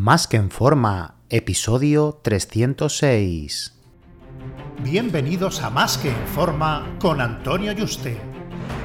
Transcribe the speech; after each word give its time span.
Más 0.00 0.28
que 0.28 0.36
en 0.36 0.52
forma, 0.52 1.16
episodio 1.28 2.20
306. 2.22 3.74
Bienvenidos 4.84 5.60
a 5.60 5.70
Más 5.70 5.98
que 5.98 6.10
en 6.10 6.26
forma 6.28 6.86
con 7.00 7.20
Antonio 7.20 7.72
Yuste, 7.72 8.16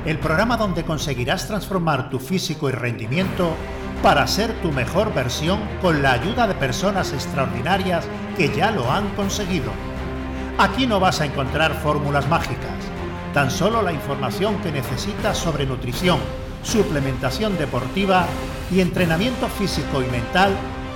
el 0.07 0.17
programa 0.17 0.57
donde 0.57 0.83
conseguirás 0.83 1.47
transformar 1.47 2.09
tu 2.09 2.17
físico 2.17 2.67
y 2.67 2.71
rendimiento 2.71 3.51
para 4.01 4.25
ser 4.25 4.59
tu 4.63 4.71
mejor 4.71 5.13
versión 5.13 5.59
con 5.83 6.01
la 6.01 6.13
ayuda 6.13 6.47
de 6.47 6.55
personas 6.55 7.13
extraordinarias 7.13 8.07
que 8.35 8.49
ya 8.49 8.71
lo 8.71 8.91
han 8.91 9.07
conseguido. 9.09 9.71
Aquí 10.57 10.87
no 10.87 10.99
vas 10.99 11.21
a 11.21 11.25
encontrar 11.25 11.75
fórmulas 11.75 12.27
mágicas, 12.27 12.73
tan 13.35 13.51
solo 13.51 13.83
la 13.83 13.93
información 13.93 14.59
que 14.63 14.71
necesitas 14.71 15.37
sobre 15.37 15.67
nutrición, 15.67 16.17
suplementación 16.63 17.55
deportiva 17.59 18.25
y 18.71 18.79
entrenamiento 18.79 19.47
físico 19.47 20.01
y 20.01 20.07
mental 20.09 20.57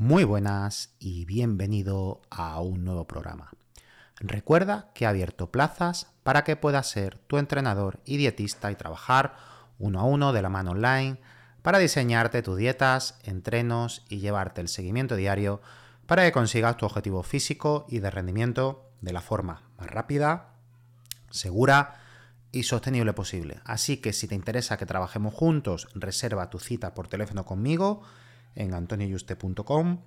Muy 0.00 0.24
buenas 0.24 0.94
y 0.98 1.26
bienvenido 1.26 2.22
a 2.30 2.58
un 2.62 2.86
nuevo 2.86 3.06
programa. 3.06 3.50
Recuerda 4.18 4.90
que 4.94 5.04
he 5.04 5.06
abierto 5.06 5.50
plazas 5.50 6.06
para 6.22 6.42
que 6.42 6.56
puedas 6.56 6.88
ser 6.88 7.18
tu 7.18 7.36
entrenador 7.36 8.00
y 8.06 8.16
dietista 8.16 8.72
y 8.72 8.76
trabajar 8.76 9.36
uno 9.78 10.00
a 10.00 10.04
uno 10.04 10.32
de 10.32 10.40
la 10.40 10.48
mano 10.48 10.70
online 10.70 11.20
para 11.60 11.78
diseñarte 11.78 12.40
tus 12.40 12.56
dietas, 12.56 13.18
entrenos 13.24 14.02
y 14.08 14.20
llevarte 14.20 14.62
el 14.62 14.68
seguimiento 14.68 15.16
diario 15.16 15.60
para 16.06 16.24
que 16.24 16.32
consigas 16.32 16.78
tu 16.78 16.86
objetivo 16.86 17.22
físico 17.22 17.84
y 17.86 17.98
de 17.98 18.10
rendimiento 18.10 18.88
de 19.02 19.12
la 19.12 19.20
forma 19.20 19.64
más 19.76 19.88
rápida, 19.88 20.54
segura 21.28 22.00
y 22.52 22.62
sostenible 22.62 23.12
posible. 23.12 23.60
Así 23.66 23.98
que 23.98 24.14
si 24.14 24.26
te 24.28 24.34
interesa 24.34 24.78
que 24.78 24.86
trabajemos 24.86 25.34
juntos, 25.34 25.88
reserva 25.94 26.48
tu 26.48 26.58
cita 26.58 26.94
por 26.94 27.06
teléfono 27.06 27.44
conmigo 27.44 28.02
en 28.54 28.74
antonioyuste.com 28.74 30.02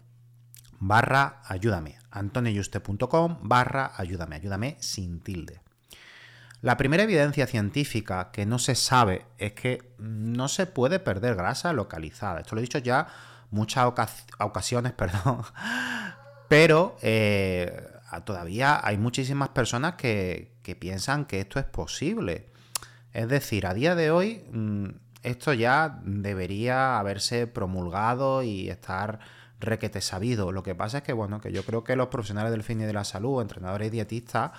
barra 0.79 1.41
ayúdame. 1.45 1.97
antonioyuste.com 2.11 3.37
barra 3.41 3.91
ayúdame. 3.95 4.35
Ayúdame 4.35 4.77
sin 4.79 5.21
tilde. 5.21 5.61
La 6.61 6.77
primera 6.77 7.03
evidencia 7.03 7.45
científica 7.45 8.31
que 8.31 8.45
no 8.45 8.57
se 8.57 8.75
sabe 8.75 9.25
es 9.37 9.51
que 9.53 9.93
no 9.97 10.47
se 10.47 10.65
puede 10.65 10.99
perder 10.99 11.35
grasa 11.35 11.73
localizada. 11.73 12.39
Esto 12.39 12.55
lo 12.55 12.59
he 12.59 12.63
dicho 12.63 12.77
ya 12.77 13.07
muchas 13.51 13.91
ocasiones, 14.39 14.93
perdón. 14.97 15.41
Pero 16.47 16.97
eh, 17.01 17.85
todavía 18.25 18.79
hay 18.81 18.97
muchísimas 18.97 19.49
personas 19.49 19.95
que, 19.95 20.55
que, 20.63 20.75
piensan 20.75 21.25
que 21.25 21.41
esto 21.41 21.59
es 21.59 21.65
posible. 21.65 22.47
Es 23.11 23.27
decir, 23.27 23.67
a 23.67 23.73
día 23.73 23.95
de 23.95 24.11
hoy 24.11 24.45
mm, 24.51 24.89
esto 25.23 25.53
ya 25.53 26.01
debería 26.03 26.99
haberse 26.99 27.47
promulgado 27.47 28.43
y 28.43 28.69
estar 28.69 29.19
requete 29.59 30.01
sabido. 30.01 30.51
Lo 30.51 30.63
que 30.63 30.75
pasa 30.75 30.99
es 30.99 31.03
que, 31.03 31.13
bueno, 31.13 31.41
que 31.41 31.51
yo 31.51 31.63
creo 31.63 31.83
que 31.83 31.95
los 31.95 32.07
profesionales 32.07 32.51
del 32.51 32.63
fin 32.63 32.81
y 32.81 32.83
de 32.85 32.93
la 32.93 33.03
salud, 33.03 33.41
entrenadores 33.41 33.87
y 33.87 33.91
dietistas, 33.91 34.51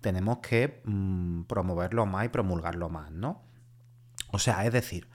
tenemos 0.00 0.38
que 0.38 0.80
mm, 0.84 1.42
promoverlo 1.42 2.06
más 2.06 2.24
y 2.24 2.28
promulgarlo 2.28 2.88
más, 2.88 3.10
¿no? 3.10 3.42
O 4.32 4.38
sea, 4.38 4.64
es 4.64 4.72
decir, 4.72 5.08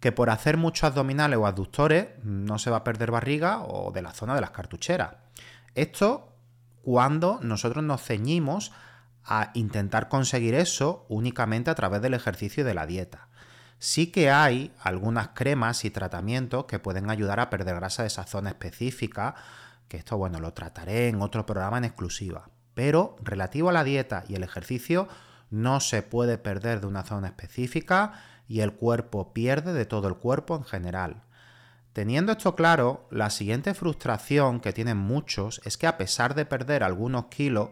que 0.00 0.12
por 0.12 0.30
hacer 0.30 0.56
muchos 0.56 0.84
abdominales 0.84 1.38
o 1.38 1.46
abductores 1.46 2.08
no 2.22 2.58
se 2.58 2.70
va 2.70 2.78
a 2.78 2.84
perder 2.84 3.10
barriga 3.10 3.62
o 3.62 3.92
de 3.92 4.02
la 4.02 4.12
zona 4.12 4.34
de 4.34 4.40
las 4.40 4.50
cartucheras. 4.50 5.14
Esto 5.74 6.32
cuando 6.82 7.38
nosotros 7.42 7.84
nos 7.84 8.02
ceñimos 8.02 8.72
a 9.24 9.50
intentar 9.54 10.08
conseguir 10.08 10.54
eso 10.54 11.04
únicamente 11.08 11.70
a 11.70 11.74
través 11.74 12.00
del 12.00 12.14
ejercicio 12.14 12.62
y 12.62 12.66
de 12.66 12.74
la 12.74 12.86
dieta. 12.86 13.27
Sí 13.78 14.08
que 14.10 14.30
hay 14.30 14.72
algunas 14.80 15.28
cremas 15.28 15.84
y 15.84 15.90
tratamientos 15.90 16.64
que 16.64 16.78
pueden 16.78 17.10
ayudar 17.10 17.38
a 17.40 17.50
perder 17.50 17.76
grasa 17.76 18.02
de 18.02 18.08
esa 18.08 18.24
zona 18.24 18.50
específica, 18.50 19.34
que 19.88 19.96
esto, 19.98 20.16
bueno, 20.16 20.40
lo 20.40 20.52
trataré 20.52 21.08
en 21.08 21.22
otro 21.22 21.46
programa 21.46 21.78
en 21.78 21.84
exclusiva. 21.84 22.50
Pero 22.74 23.16
relativo 23.22 23.68
a 23.68 23.72
la 23.72 23.84
dieta 23.84 24.24
y 24.28 24.34
el 24.34 24.42
ejercicio, 24.42 25.08
no 25.50 25.80
se 25.80 26.02
puede 26.02 26.38
perder 26.38 26.80
de 26.80 26.86
una 26.86 27.04
zona 27.04 27.28
específica 27.28 28.12
y 28.48 28.60
el 28.60 28.72
cuerpo 28.72 29.32
pierde 29.32 29.72
de 29.72 29.86
todo 29.86 30.08
el 30.08 30.16
cuerpo 30.16 30.56
en 30.56 30.64
general. 30.64 31.22
Teniendo 31.92 32.32
esto 32.32 32.54
claro, 32.54 33.06
la 33.10 33.30
siguiente 33.30 33.74
frustración 33.74 34.60
que 34.60 34.72
tienen 34.72 34.96
muchos 34.96 35.60
es 35.64 35.76
que 35.76 35.86
a 35.86 35.96
pesar 35.96 36.34
de 36.34 36.44
perder 36.44 36.82
algunos 36.82 37.26
kilos, 37.26 37.70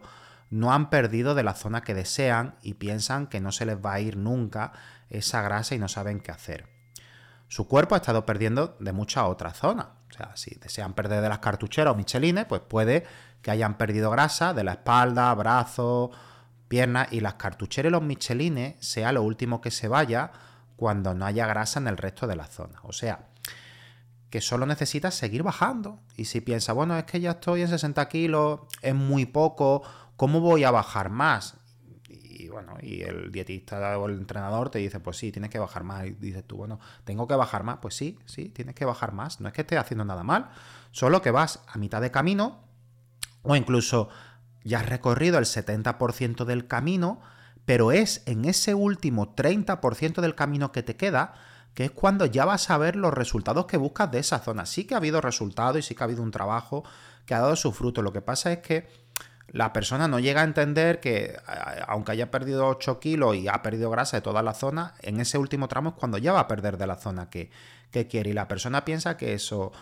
no 0.50 0.72
han 0.72 0.90
perdido 0.90 1.34
de 1.34 1.42
la 1.42 1.54
zona 1.54 1.82
que 1.82 1.94
desean 1.94 2.56
y 2.62 2.74
piensan 2.74 3.26
que 3.26 3.40
no 3.40 3.52
se 3.52 3.66
les 3.66 3.76
va 3.76 3.94
a 3.94 4.00
ir 4.00 4.16
nunca 4.16 4.72
esa 5.10 5.42
grasa 5.42 5.74
y 5.74 5.78
no 5.78 5.88
saben 5.88 6.20
qué 6.20 6.32
hacer. 6.32 6.68
Su 7.48 7.68
cuerpo 7.68 7.94
ha 7.94 7.98
estado 7.98 8.26
perdiendo 8.26 8.76
de 8.80 8.92
muchas 8.92 9.24
otras 9.24 9.56
zonas. 9.56 9.86
O 10.10 10.12
sea, 10.12 10.36
si 10.36 10.54
desean 10.56 10.94
perder 10.94 11.22
de 11.22 11.28
las 11.28 11.38
cartucheras 11.38 11.92
o 11.92 11.96
michelines, 11.96 12.46
pues 12.46 12.60
puede 12.60 13.04
que 13.42 13.50
hayan 13.50 13.76
perdido 13.76 14.10
grasa 14.10 14.54
de 14.54 14.64
la 14.64 14.72
espalda, 14.72 15.32
brazos, 15.34 16.10
piernas 16.68 17.12
y 17.12 17.20
las 17.20 17.34
cartucheras 17.34 17.90
y 17.90 17.92
los 17.92 18.02
michelines 18.02 18.74
sea 18.84 19.12
lo 19.12 19.22
último 19.22 19.60
que 19.60 19.70
se 19.70 19.88
vaya 19.88 20.32
cuando 20.76 21.14
no 21.14 21.24
haya 21.24 21.46
grasa 21.46 21.78
en 21.78 21.88
el 21.88 21.96
resto 21.96 22.26
de 22.26 22.36
la 22.36 22.46
zona. 22.46 22.80
O 22.82 22.92
sea, 22.92 23.28
que 24.30 24.40
solo 24.40 24.66
necesitas 24.66 25.14
seguir 25.14 25.42
bajando. 25.42 26.00
Y 26.16 26.26
si 26.26 26.40
piensas, 26.40 26.74
bueno, 26.74 26.96
es 26.98 27.04
que 27.04 27.20
ya 27.20 27.32
estoy 27.32 27.62
en 27.62 27.68
60 27.68 28.08
kilos, 28.08 28.60
es 28.82 28.94
muy 28.94 29.26
poco, 29.26 29.82
¿cómo 30.16 30.40
voy 30.40 30.64
a 30.64 30.70
bajar 30.70 31.10
más? 31.10 31.56
Y 32.08 32.48
bueno, 32.48 32.76
y 32.80 33.02
el 33.02 33.32
dietista 33.32 33.98
o 33.98 34.08
el 34.08 34.18
entrenador 34.18 34.70
te 34.70 34.78
dice, 34.78 35.00
pues 35.00 35.16
sí, 35.16 35.32
tienes 35.32 35.50
que 35.50 35.58
bajar 35.58 35.84
más. 35.84 36.06
Y 36.06 36.10
dices 36.10 36.44
tú, 36.46 36.56
bueno, 36.56 36.78
tengo 37.04 37.26
que 37.26 37.34
bajar 37.34 37.62
más. 37.62 37.78
Pues 37.80 37.94
sí, 37.94 38.18
sí, 38.26 38.50
tienes 38.50 38.74
que 38.74 38.84
bajar 38.84 39.12
más. 39.12 39.40
No 39.40 39.48
es 39.48 39.54
que 39.54 39.62
estés 39.62 39.78
haciendo 39.78 40.04
nada 40.04 40.22
mal, 40.22 40.50
solo 40.90 41.22
que 41.22 41.30
vas 41.30 41.60
a 41.66 41.78
mitad 41.78 42.00
de 42.00 42.10
camino 42.10 42.60
o 43.42 43.56
incluso 43.56 44.08
ya 44.64 44.80
has 44.80 44.88
recorrido 44.88 45.38
el 45.38 45.44
70% 45.44 46.44
del 46.44 46.66
camino, 46.66 47.20
pero 47.64 47.92
es 47.92 48.22
en 48.26 48.44
ese 48.44 48.74
último 48.74 49.34
30% 49.34 50.20
del 50.20 50.34
camino 50.34 50.72
que 50.72 50.82
te 50.82 50.96
queda 50.96 51.34
que 51.76 51.84
es 51.84 51.90
cuando 51.90 52.24
ya 52.24 52.46
vas 52.46 52.70
a 52.70 52.78
ver 52.78 52.96
los 52.96 53.12
resultados 53.12 53.66
que 53.66 53.76
buscas 53.76 54.10
de 54.10 54.18
esa 54.18 54.38
zona. 54.38 54.64
Sí 54.64 54.84
que 54.84 54.94
ha 54.94 54.96
habido 54.96 55.20
resultados 55.20 55.78
y 55.78 55.82
sí 55.82 55.94
que 55.94 56.02
ha 56.02 56.06
habido 56.06 56.22
un 56.22 56.30
trabajo 56.30 56.84
que 57.26 57.34
ha 57.34 57.40
dado 57.40 57.54
su 57.54 57.70
fruto. 57.70 58.00
Lo 58.00 58.14
que 58.14 58.22
pasa 58.22 58.50
es 58.50 58.60
que 58.60 58.88
la 59.56 59.72
persona 59.72 60.06
no 60.06 60.18
llega 60.20 60.42
a 60.42 60.44
entender 60.44 61.00
que, 61.00 61.34
aunque 61.88 62.12
haya 62.12 62.30
perdido 62.30 62.68
8 62.68 63.00
kilos 63.00 63.36
y 63.36 63.48
ha 63.48 63.62
perdido 63.62 63.88
grasa 63.88 64.18
de 64.18 64.20
toda 64.20 64.42
la 64.42 64.52
zona, 64.52 64.94
en 65.00 65.18
ese 65.18 65.38
último 65.38 65.66
tramo 65.66 65.90
es 65.90 65.94
cuando 65.96 66.18
ya 66.18 66.32
va 66.34 66.40
a 66.40 66.48
perder 66.48 66.76
de 66.76 66.86
la 66.86 66.96
zona 66.96 67.30
que, 67.30 67.50
quiere. 68.10 68.28
Y 68.28 68.32
la 68.34 68.46
persona 68.46 68.84
piensa 68.84 69.16
que 69.16 69.32
eso, 69.32 69.72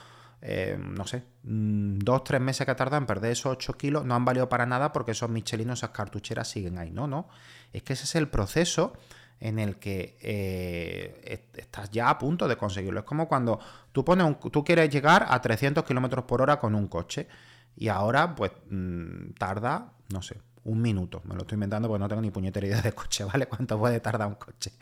eh, 0.40 0.78
no 0.78 1.04
sé, 1.04 1.24
mm, 1.42 1.98
dos, 1.98 2.22
tres 2.22 2.40
meses 2.40 2.64
que 2.64 2.74
tardan 2.76 3.02
en 3.02 3.06
perder 3.06 3.32
esos 3.32 3.50
8 3.50 3.76
kilos 3.76 4.04
no 4.04 4.14
han 4.14 4.24
valido 4.24 4.48
para 4.48 4.64
nada 4.64 4.92
porque 4.92 5.10
esos 5.10 5.28
michelinos, 5.28 5.80
esas 5.80 5.90
cartucheras 5.90 6.46
siguen 6.46 6.78
ahí. 6.78 6.92
No, 6.92 7.08
no. 7.08 7.28
Es 7.72 7.82
que 7.82 7.94
ese 7.94 8.04
es 8.04 8.14
el 8.14 8.28
proceso 8.28 8.92
en 9.40 9.58
el 9.58 9.80
que 9.80 10.16
eh, 10.22 11.48
estás 11.56 11.90
ya 11.90 12.08
a 12.08 12.16
punto 12.16 12.46
de 12.46 12.56
conseguirlo. 12.56 13.00
Es 13.00 13.06
como 13.06 13.26
cuando 13.26 13.58
tú, 13.90 14.04
pones 14.04 14.24
un, 14.24 14.38
tú 14.52 14.62
quieres 14.62 14.88
llegar 14.90 15.26
a 15.28 15.42
300 15.42 15.82
kilómetros 15.82 16.24
por 16.26 16.40
hora 16.40 16.60
con 16.60 16.76
un 16.76 16.86
coche 16.86 17.26
y 17.76 17.88
ahora, 17.88 18.34
pues, 18.34 18.52
mm, 18.70 19.32
tarda, 19.38 19.92
no 20.10 20.22
sé, 20.22 20.40
un 20.64 20.80
minuto. 20.80 21.22
Me 21.24 21.34
lo 21.34 21.42
estoy 21.42 21.56
inventando 21.56 21.88
porque 21.88 22.00
no 22.00 22.08
tengo 22.08 22.22
ni 22.22 22.30
puñetera 22.30 22.66
idea 22.66 22.82
de 22.82 22.92
coche, 22.92 23.24
¿vale? 23.32 23.46
¿Cuánto 23.46 23.78
puede 23.78 24.00
tardar 24.00 24.28
un 24.28 24.34
coche? 24.34 24.72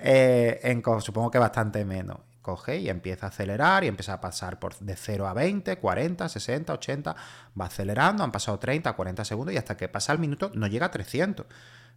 Eh, 0.00 0.60
en, 0.62 0.82
supongo 1.00 1.30
que 1.30 1.38
bastante 1.38 1.84
menos. 1.84 2.18
Coge 2.42 2.78
y 2.78 2.88
empieza 2.88 3.26
a 3.26 3.28
acelerar 3.28 3.84
y 3.84 3.88
empieza 3.88 4.14
a 4.14 4.20
pasar 4.20 4.58
por 4.58 4.74
de 4.78 4.96
0 4.96 5.28
a 5.28 5.34
20, 5.34 5.76
40, 5.76 6.28
60, 6.28 6.72
80. 6.72 7.16
Va 7.60 7.66
acelerando, 7.66 8.24
han 8.24 8.32
pasado 8.32 8.58
30, 8.58 8.94
40 8.94 9.24
segundos 9.26 9.54
y 9.54 9.58
hasta 9.58 9.76
que 9.76 9.88
pasa 9.88 10.12
el 10.12 10.18
minuto 10.18 10.50
no 10.54 10.66
llega 10.66 10.86
a 10.86 10.90
300. 10.90 11.44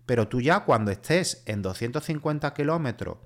Pero 0.05 0.27
tú 0.27 0.41
ya 0.41 0.65
cuando 0.65 0.91
estés 0.91 1.43
en 1.45 1.61
250 1.61 2.53
kilómetros 2.53 3.17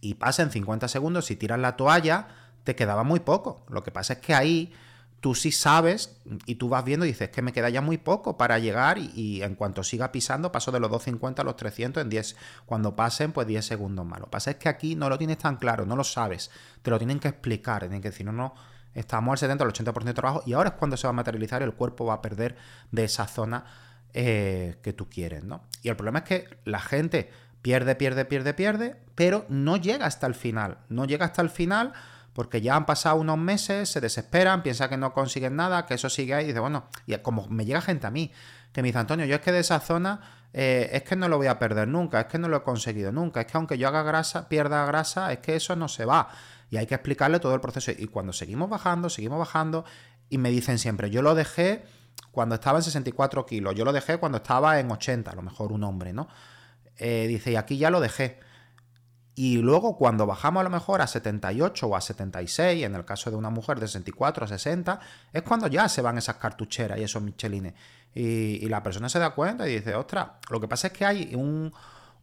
y 0.00 0.14
pasen 0.14 0.52
50 0.52 0.86
segundos, 0.86 1.26
si 1.26 1.34
tiras 1.34 1.58
la 1.58 1.76
toalla, 1.76 2.28
te 2.62 2.76
quedaba 2.76 3.02
muy 3.02 3.18
poco. 3.18 3.66
Lo 3.68 3.82
que 3.82 3.90
pasa 3.90 4.14
es 4.14 4.18
que 4.20 4.34
ahí 4.34 4.72
tú 5.24 5.34
sí 5.34 5.52
sabes 5.52 6.20
y 6.44 6.56
tú 6.56 6.68
vas 6.68 6.84
viendo 6.84 7.06
y 7.06 7.08
dices 7.08 7.30
que 7.30 7.40
me 7.40 7.54
queda 7.54 7.70
ya 7.70 7.80
muy 7.80 7.96
poco 7.96 8.36
para 8.36 8.58
llegar 8.58 8.98
y, 8.98 9.40
en 9.42 9.54
cuanto 9.54 9.82
siga 9.82 10.12
pisando 10.12 10.52
paso 10.52 10.70
de 10.70 10.80
los 10.80 10.90
250 10.90 11.40
a 11.40 11.44
los 11.46 11.56
300 11.56 12.02
en 12.02 12.10
10. 12.10 12.36
Cuando 12.66 12.94
pasen, 12.94 13.32
pues 13.32 13.46
10 13.46 13.64
segundos 13.64 14.04
más. 14.04 14.18
Lo 14.18 14.26
que 14.26 14.32
pasa 14.32 14.50
es 14.50 14.56
que 14.58 14.68
aquí 14.68 14.96
no 14.96 15.08
lo 15.08 15.16
tienes 15.16 15.38
tan 15.38 15.56
claro, 15.56 15.86
no 15.86 15.96
lo 15.96 16.04
sabes. 16.04 16.50
Te 16.82 16.90
lo 16.90 16.98
tienen 16.98 17.20
que 17.20 17.28
explicar, 17.28 17.80
tienen 17.80 18.02
que 18.02 18.10
decir, 18.10 18.26
no, 18.26 18.32
no, 18.32 18.54
estamos 18.92 19.32
al 19.32 19.38
70 19.38 19.64
al 19.64 19.72
80% 19.72 20.04
de 20.04 20.12
trabajo 20.12 20.42
y 20.44 20.52
ahora 20.52 20.68
es 20.68 20.74
cuando 20.74 20.98
se 20.98 21.06
va 21.06 21.12
a 21.12 21.14
materializar 21.14 21.62
el 21.62 21.72
cuerpo 21.72 22.04
va 22.04 22.12
a 22.12 22.20
perder 22.20 22.56
de 22.92 23.04
esa 23.04 23.26
zona 23.26 23.64
eh, 24.12 24.76
que 24.82 24.92
tú 24.92 25.08
quieres, 25.08 25.42
¿no? 25.42 25.62
Y 25.82 25.88
el 25.88 25.96
problema 25.96 26.18
es 26.18 26.24
que 26.26 26.58
la 26.66 26.80
gente 26.80 27.30
pierde, 27.62 27.94
pierde, 27.94 28.26
pierde, 28.26 28.52
pierde, 28.52 28.96
pero 29.14 29.46
no 29.48 29.78
llega 29.78 30.04
hasta 30.04 30.26
el 30.26 30.34
final. 30.34 30.80
No 30.90 31.06
llega 31.06 31.24
hasta 31.24 31.40
el 31.40 31.48
final 31.48 31.94
porque 32.34 32.60
ya 32.60 32.76
han 32.76 32.84
pasado 32.84 33.16
unos 33.16 33.38
meses, 33.38 33.88
se 33.88 34.00
desesperan, 34.00 34.62
piensan 34.62 34.90
que 34.90 34.96
no 34.96 35.14
consiguen 35.14 35.56
nada, 35.56 35.86
que 35.86 35.94
eso 35.94 36.10
sigue 36.10 36.34
ahí, 36.34 36.44
y 36.44 36.48
dice, 36.48 36.60
bueno, 36.60 36.88
y 37.06 37.16
como 37.18 37.46
me 37.48 37.64
llega 37.64 37.80
gente 37.80 38.06
a 38.06 38.10
mí, 38.10 38.32
que 38.72 38.82
me 38.82 38.88
dice, 38.88 38.98
Antonio, 38.98 39.24
yo 39.24 39.36
es 39.36 39.40
que 39.40 39.52
de 39.52 39.60
esa 39.60 39.78
zona 39.80 40.20
eh, 40.52 40.90
es 40.92 41.04
que 41.04 41.14
no 41.14 41.28
lo 41.28 41.36
voy 41.36 41.46
a 41.46 41.58
perder 41.58 41.86
nunca, 41.86 42.20
es 42.20 42.26
que 42.26 42.38
no 42.38 42.48
lo 42.48 42.58
he 42.58 42.62
conseguido 42.62 43.12
nunca, 43.12 43.40
es 43.40 43.46
que 43.46 43.56
aunque 43.56 43.78
yo 43.78 43.86
haga 43.86 44.02
grasa, 44.02 44.48
pierda 44.48 44.84
grasa, 44.84 45.32
es 45.32 45.38
que 45.38 45.54
eso 45.54 45.76
no 45.76 45.88
se 45.88 46.04
va. 46.04 46.28
Y 46.70 46.76
hay 46.76 46.86
que 46.86 46.94
explicarle 46.94 47.38
todo 47.38 47.54
el 47.54 47.60
proceso. 47.60 47.92
Y 47.96 48.06
cuando 48.06 48.32
seguimos 48.32 48.68
bajando, 48.68 49.08
seguimos 49.08 49.38
bajando, 49.38 49.84
y 50.28 50.38
me 50.38 50.50
dicen 50.50 50.78
siempre, 50.78 51.10
yo 51.10 51.22
lo 51.22 51.36
dejé 51.36 51.84
cuando 52.32 52.56
estaba 52.56 52.78
en 52.78 52.84
64 52.84 53.46
kilos, 53.46 53.74
yo 53.76 53.84
lo 53.84 53.92
dejé 53.92 54.18
cuando 54.18 54.38
estaba 54.38 54.80
en 54.80 54.90
80, 54.90 55.30
a 55.30 55.34
lo 55.36 55.42
mejor 55.42 55.70
un 55.70 55.84
hombre, 55.84 56.12
¿no? 56.12 56.26
Eh, 56.96 57.26
dice, 57.28 57.52
y 57.52 57.56
aquí 57.56 57.78
ya 57.78 57.90
lo 57.90 58.00
dejé. 58.00 58.40
Y 59.36 59.58
luego 59.58 59.96
cuando 59.96 60.26
bajamos 60.26 60.60
a 60.60 60.64
lo 60.64 60.70
mejor 60.70 61.02
a 61.02 61.06
78 61.08 61.86
o 61.86 61.96
a 61.96 62.00
76, 62.00 62.84
en 62.84 62.94
el 62.94 63.04
caso 63.04 63.30
de 63.30 63.36
una 63.36 63.50
mujer 63.50 63.80
de 63.80 63.88
64 63.88 64.44
a 64.44 64.48
60, 64.48 65.00
es 65.32 65.42
cuando 65.42 65.66
ya 65.66 65.88
se 65.88 66.02
van 66.02 66.18
esas 66.18 66.36
cartucheras 66.36 66.98
y 66.98 67.02
esos 67.02 67.22
michelines. 67.22 67.74
Y, 68.14 68.68
la 68.68 68.82
persona 68.82 69.08
se 69.08 69.18
da 69.18 69.30
cuenta 69.30 69.68
y 69.68 69.74
dice, 69.74 69.94
ostras, 69.96 70.28
lo 70.50 70.60
que 70.60 70.68
pasa 70.68 70.86
es 70.86 70.92
que 70.92 71.04
hay 71.04 71.34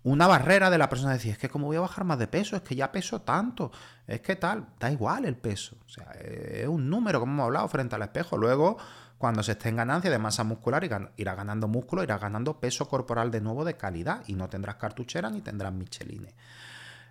una 0.03 0.27
barrera 0.27 0.69
de 0.69 0.77
la 0.77 0.87
persona 0.87 1.11
decir, 1.11 1.33
es 1.33 1.37
que 1.37 1.49
como 1.49 1.67
voy 1.67 1.75
a 1.75 1.81
bajar 1.81 2.05
más 2.05 2.17
de 2.17 2.27
peso, 2.27 2.55
es 2.55 2.61
que 2.61 2.75
ya 2.75 2.93
peso 2.93 3.21
tanto, 3.21 3.73
es 4.07 4.21
que 4.21 4.37
tal, 4.37 4.67
da 4.79 4.89
igual 4.89 5.25
el 5.25 5.35
peso. 5.35 5.75
O 5.85 5.89
sea, 5.89 6.11
es 6.13 6.67
un 6.67 6.89
número, 6.89 7.19
como 7.19 7.33
hemos 7.33 7.45
hablado, 7.45 7.67
frente 7.67 7.95
al 7.95 8.03
espejo. 8.03 8.37
Luego, 8.37 8.77
cuando 9.17 9.43
se 9.43 9.51
esté 9.51 9.67
en 9.67 9.75
ganancia 9.75 10.09
de 10.09 10.17
masa 10.17 10.45
muscular, 10.45 10.83
irá 11.17 11.35
ganando 11.35 11.67
músculo, 11.67 12.03
irá 12.03 12.17
ganando 12.17 12.61
peso 12.61 12.87
corporal 12.87 13.31
de 13.31 13.41
nuevo 13.41 13.65
de 13.65 13.75
calidad 13.75 14.23
y 14.27 14.33
no 14.35 14.47
tendrás 14.47 14.75
cartuchera 14.75 15.29
ni 15.29 15.41
tendrás 15.41 15.73
michelines. 15.73 16.33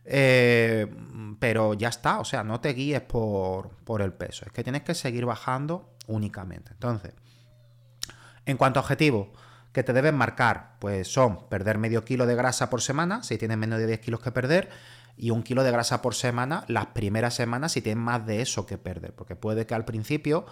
Eh, 0.04 0.86
pero 1.38 1.74
ya 1.74 1.88
está, 1.88 2.20
o 2.20 2.24
sea, 2.24 2.44
no 2.44 2.60
te 2.60 2.72
guíes 2.72 3.00
por, 3.00 3.70
el 4.00 4.12
peso, 4.12 4.44
es 4.46 4.52
que 4.52 4.62
tienes 4.62 4.82
que 4.82 4.94
seguir 4.94 5.24
bajando 5.24 5.94
únicamente. 6.06 6.72
Entonces, 6.72 7.14
en 8.46 8.56
cuanto 8.56 8.80
a 8.80 8.82
objetivos 8.82 9.28
que 9.72 9.82
te 9.82 9.92
deben 9.92 10.16
marcar, 10.16 10.76
pues 10.80 11.12
son 11.12 11.48
perder 11.48 11.78
medio 11.78 12.04
kilo 12.04 12.26
de 12.26 12.34
grasa 12.34 12.70
por 12.70 12.82
semana, 12.82 13.22
si 13.22 13.38
tienes 13.38 13.56
menos 13.56 13.78
de 13.78 13.86
10 13.86 14.00
kilos 14.00 14.20
que 14.20 14.32
perder, 14.32 14.68
y 15.16 15.30
un 15.30 15.42
kilo 15.42 15.62
de 15.62 15.70
grasa 15.70 16.02
por 16.02 16.14
semana 16.14 16.64
las 16.66 16.86
primeras 16.86 17.34
semanas 17.34 17.72
si 17.72 17.82
tienes 17.82 18.02
más 18.02 18.24
de 18.26 18.40
eso 18.40 18.66
que 18.66 18.78
perder, 18.78 19.14
porque 19.14 19.36
puede 19.36 19.66
que 19.66 19.74
al 19.74 19.84
principio 19.84 20.46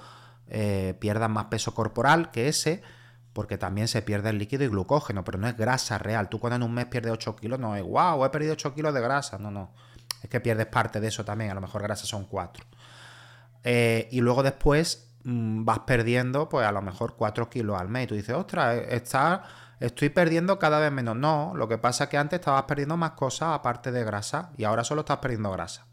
eh, 0.47 0.95
pierdas 1.01 1.31
más 1.31 1.47
peso 1.47 1.75
corporal 1.75 2.31
que 2.31 2.49
ese, 2.49 2.83
porque 3.39 3.57
también 3.57 3.87
se 3.87 4.03
pierde 4.03 4.31
el 4.31 4.39
líquido 4.39 4.65
y 4.65 4.67
glucógeno, 4.67 5.23
pero 5.23 5.39
no 5.39 5.47
es 5.47 5.57
grasa 5.57 5.97
real. 5.97 6.29
Tú 6.29 6.41
cuando 6.41 6.57
en 6.57 6.65
un 6.65 6.75
mes 6.75 6.87
pierdes 6.87 7.13
8 7.13 7.37
kilos, 7.37 7.61
no 7.61 7.77
es, 7.77 7.85
wow, 7.85 8.25
he 8.25 8.31
perdido 8.31 8.55
8 8.55 8.75
kilos 8.75 8.93
de 8.93 9.01
grasa. 9.01 9.39
No, 9.39 9.49
no. 9.49 9.71
Es 10.21 10.29
que 10.29 10.41
pierdes 10.41 10.67
parte 10.67 10.99
de 10.99 11.07
eso 11.07 11.25
también, 11.25 11.53
a 11.53 11.55
lo 11.55 11.61
mejor 11.61 11.81
grasa 11.81 12.05
son 12.05 12.25
4. 12.25 12.65
Eh, 13.63 14.09
y 14.11 14.23
luego 14.23 14.43
después 14.43 15.13
mm, 15.23 15.65
vas 15.65 15.79
perdiendo, 15.87 16.49
pues 16.49 16.67
a 16.67 16.73
lo 16.73 16.83
mejor 16.83 17.15
4 17.15 17.49
kilos 17.49 17.81
al 17.81 17.89
mes. 17.89 18.07
Y 18.07 18.07
tú 18.09 18.15
dices, 18.17 18.35
ostras, 18.35 18.75
eh, 18.75 18.89
está, 18.91 19.45
estoy 19.79 20.09
perdiendo 20.09 20.59
cada 20.59 20.81
vez 20.81 20.91
menos. 20.91 21.15
No, 21.15 21.53
lo 21.55 21.69
que 21.69 21.79
pasa 21.79 22.05
es 22.05 22.11
que 22.11 22.19
antes 22.19 22.41
estabas 22.41 22.65
perdiendo 22.65 22.97
más 22.97 23.13
cosas 23.13 23.51
aparte 23.51 23.93
de 23.93 24.03
grasa 24.03 24.51
y 24.57 24.65
ahora 24.65 24.83
solo 24.83 25.03
estás 25.03 25.19
perdiendo 25.19 25.53
grasa. 25.53 25.87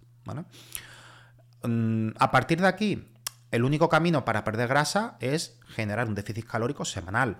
Mm, 1.61 2.09
a 2.17 2.31
partir 2.31 2.59
de 2.59 2.67
aquí, 2.67 3.14
el 3.55 3.63
único 3.63 3.87
camino 3.87 4.25
para 4.25 4.43
perder 4.43 4.67
grasa 4.67 5.15
es 5.21 5.57
generar 5.67 6.09
un 6.09 6.15
déficit 6.15 6.45
calórico 6.45 6.83
semanal. 6.83 7.37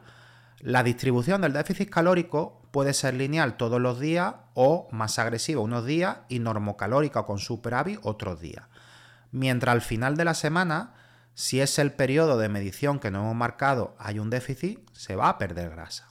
La 0.60 0.82
distribución 0.82 1.42
del 1.42 1.52
déficit 1.52 1.90
calórico 1.90 2.62
puede 2.72 2.94
ser 2.94 3.16
lineal 3.16 3.58
todos 3.58 3.82
los 3.82 4.00
días 4.00 4.36
o 4.54 4.88
más 4.92 5.20
agresiva 5.20 5.62
unos 5.62 5.86
días 5.86 6.20
y 6.30 6.40
normocalórica 6.40 7.20
o 7.20 7.26
con 7.26 7.40
superávit 7.40 8.00
otros 8.04 8.40
días. 8.40 8.64
Mientras 9.32 9.74
al 9.74 9.82
final 9.82 10.16
de 10.16 10.24
la 10.24 10.36
semana, 10.36 10.94
si 11.34 11.60
es 11.60 11.78
el 11.80 11.92
periodo 11.92 12.38
de 12.38 12.48
medición 12.48 13.00
que 13.00 13.12
no 13.12 13.20
hemos 13.20 13.36
marcado, 13.36 13.94
hay 14.00 14.20
un 14.20 14.30
déficit, 14.30 14.80
se 14.94 15.18
va 15.18 15.28
a 15.28 15.38
perder 15.38 15.70
grasa. 15.72 16.08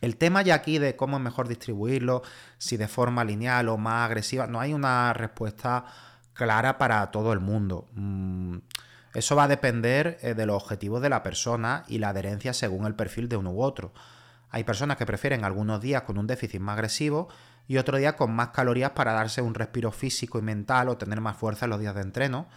El 0.00 0.16
tema 0.16 0.42
ya 0.42 0.56
aquí 0.56 0.78
de 0.78 0.96
cómo 0.96 1.18
es 1.18 1.22
mejor 1.22 1.46
distribuirlo, 1.46 2.22
si 2.58 2.76
de 2.76 2.88
forma 2.88 3.22
lineal 3.22 3.68
o 3.68 3.78
más 3.78 4.06
agresiva, 4.06 4.48
no 4.48 4.58
hay 4.58 4.74
una 4.74 5.12
respuesta 5.12 5.84
clara 6.38 6.78
para 6.78 7.10
todo 7.10 7.32
el 7.32 7.40
mundo. 7.40 7.88
Mm, 7.92 8.58
eso 9.14 9.36
va 9.36 9.44
a 9.44 9.48
depender 9.48 10.18
eh, 10.22 10.34
de 10.34 10.46
los 10.46 10.62
objetivos 10.62 11.00
de 11.02 11.08
la 11.08 11.22
persona 11.22 11.84
y 11.88 11.98
la 11.98 12.10
adherencia 12.10 12.52
según 12.52 12.86
el 12.86 12.94
perfil 12.94 13.28
de 13.28 13.36
uno 13.36 13.50
u 13.52 13.62
otro. 13.62 13.92
Hay 14.50 14.64
personas 14.64 14.96
que 14.96 15.06
prefieren 15.06 15.44
algunos 15.44 15.80
días 15.80 16.02
con 16.02 16.18
un 16.18 16.26
déficit 16.26 16.60
más 16.60 16.74
agresivo 16.74 17.28
y 17.66 17.76
otro 17.76 17.98
día 17.98 18.16
con 18.16 18.32
más 18.32 18.48
calorías 18.48 18.92
para 18.92 19.12
darse 19.12 19.42
un 19.42 19.54
respiro 19.54 19.92
físico 19.92 20.38
y 20.38 20.42
mental 20.42 20.88
o 20.88 20.96
tener 20.96 21.20
más 21.20 21.36
fuerza 21.36 21.66
en 21.66 21.70
los 21.70 21.80
días 21.80 21.94
de 21.94 22.02
entreno. 22.02 22.48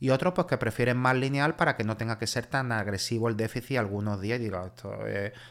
Y 0.00 0.10
otros 0.10 0.34
pues 0.34 0.46
que 0.46 0.58
prefieren 0.58 0.96
más 0.96 1.16
lineal 1.16 1.54
para 1.56 1.76
que 1.76 1.84
no 1.84 1.96
tenga 1.96 2.18
que 2.18 2.26
ser 2.26 2.46
tan 2.46 2.72
agresivo 2.72 3.28
el 3.28 3.36
déficit 3.36 3.78
algunos 3.78 4.20
días. 4.20 4.40
Digo, 4.40 4.64
esto, 4.66 4.92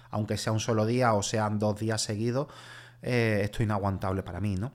aunque 0.09 0.37
sea 0.37 0.51
un 0.51 0.59
solo 0.59 0.85
día 0.85 1.13
o 1.13 1.23
sean 1.23 1.59
dos 1.59 1.79
días 1.79 2.01
seguidos, 2.01 2.47
eh, 3.01 3.41
esto 3.43 3.57
es 3.57 3.65
inaguantable 3.65 4.23
para 4.23 4.39
mí, 4.39 4.55
¿no? 4.55 4.71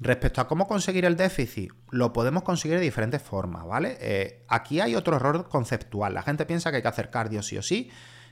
Respecto 0.00 0.40
a 0.40 0.46
cómo 0.46 0.68
conseguir 0.68 1.04
el 1.04 1.16
déficit, 1.16 1.72
lo 1.90 2.12
podemos 2.12 2.44
conseguir 2.44 2.78
de 2.78 2.84
diferentes 2.84 3.20
formas, 3.20 3.66
¿vale? 3.66 3.98
Eh, 4.00 4.44
aquí 4.48 4.80
hay 4.80 4.94
otro 4.94 5.16
error 5.16 5.48
conceptual. 5.48 6.14
La 6.14 6.22
gente 6.22 6.46
piensa 6.46 6.70
que 6.70 6.76
hay 6.76 6.82
que 6.82 6.88
hacer 6.88 7.10
cardio 7.10 7.42
sí 7.42 7.58
o 7.58 7.62
sí 7.62 7.90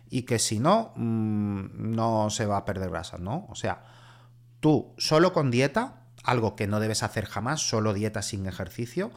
y 0.08 0.22
que 0.22 0.38
si 0.38 0.60
no, 0.60 0.92
mm, 0.94 1.90
no 1.94 2.30
se 2.30 2.46
va 2.46 2.58
a 2.58 2.64
perder 2.64 2.90
grasa, 2.90 3.18
¿no? 3.18 3.46
O 3.50 3.56
sea, 3.56 3.82
tú 4.60 4.94
solo 4.96 5.32
con 5.32 5.50
dieta, 5.50 6.04
algo 6.22 6.54
que 6.54 6.68
no 6.68 6.78
debes 6.78 7.02
hacer 7.02 7.26
jamás, 7.26 7.60
solo 7.60 7.94
dieta 7.94 8.22
sin 8.22 8.46
ejercicio, 8.46 9.10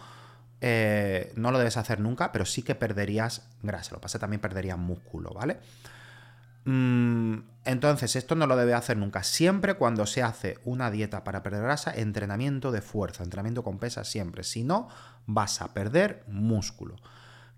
eh, 0.62 1.31
no 1.36 1.52
lo 1.52 1.60
debes 1.60 1.78
hacer 1.78 2.00
nunca, 2.00 2.31
pero 2.31 2.45
sí 2.45 2.63
que 2.63 2.74
perderías 2.74 3.48
grasa. 3.62 3.92
Lo 3.92 4.00
que 4.00 4.04
pasa 4.04 4.19
también 4.19 4.42
perderías 4.42 4.78
músculo, 4.78 5.31
¿vale? 5.31 5.60
Mm, 6.69 7.45
entonces, 7.66 8.16
esto 8.16 8.36
no 8.36 8.45
lo 8.45 8.56
debe 8.56 8.75
hacer 8.75 8.95
nunca. 8.95 9.24
Siempre 9.24 9.74
cuando 9.74 10.06
se 10.06 10.21
hace 10.21 10.60
una 10.66 10.92
dieta 10.92 11.24
para 11.24 11.42
perder 11.42 11.63
grasa, 11.63 11.92
entrenamiento 11.92 12.71
de 12.71 12.83
fuerza, 12.83 13.24
entrenamiento 13.24 13.63
con 13.63 13.80
pesas 13.80 14.07
siempre. 14.07 14.44
Si 14.44 14.63
no, 14.63 14.88
vas 15.25 15.63
a 15.63 15.74
perder 15.74 16.24
músculo. 16.27 16.98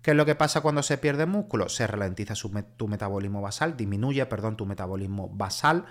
¿Qué 0.00 0.12
es 0.12 0.16
lo 0.16 0.24
que 0.24 0.34
pasa 0.34 0.62
cuando 0.62 0.82
se 0.82 0.96
pierde 0.96 1.26
músculo? 1.26 1.68
Se 1.68 1.86
ralentiza 1.86 2.32
tu 2.78 2.88
metabolismo 2.88 3.42
basal, 3.42 3.76
disminuye, 3.76 4.24
perdón, 4.24 4.56
tu 4.56 4.64
metabolismo 4.64 5.28
basal 5.28 5.84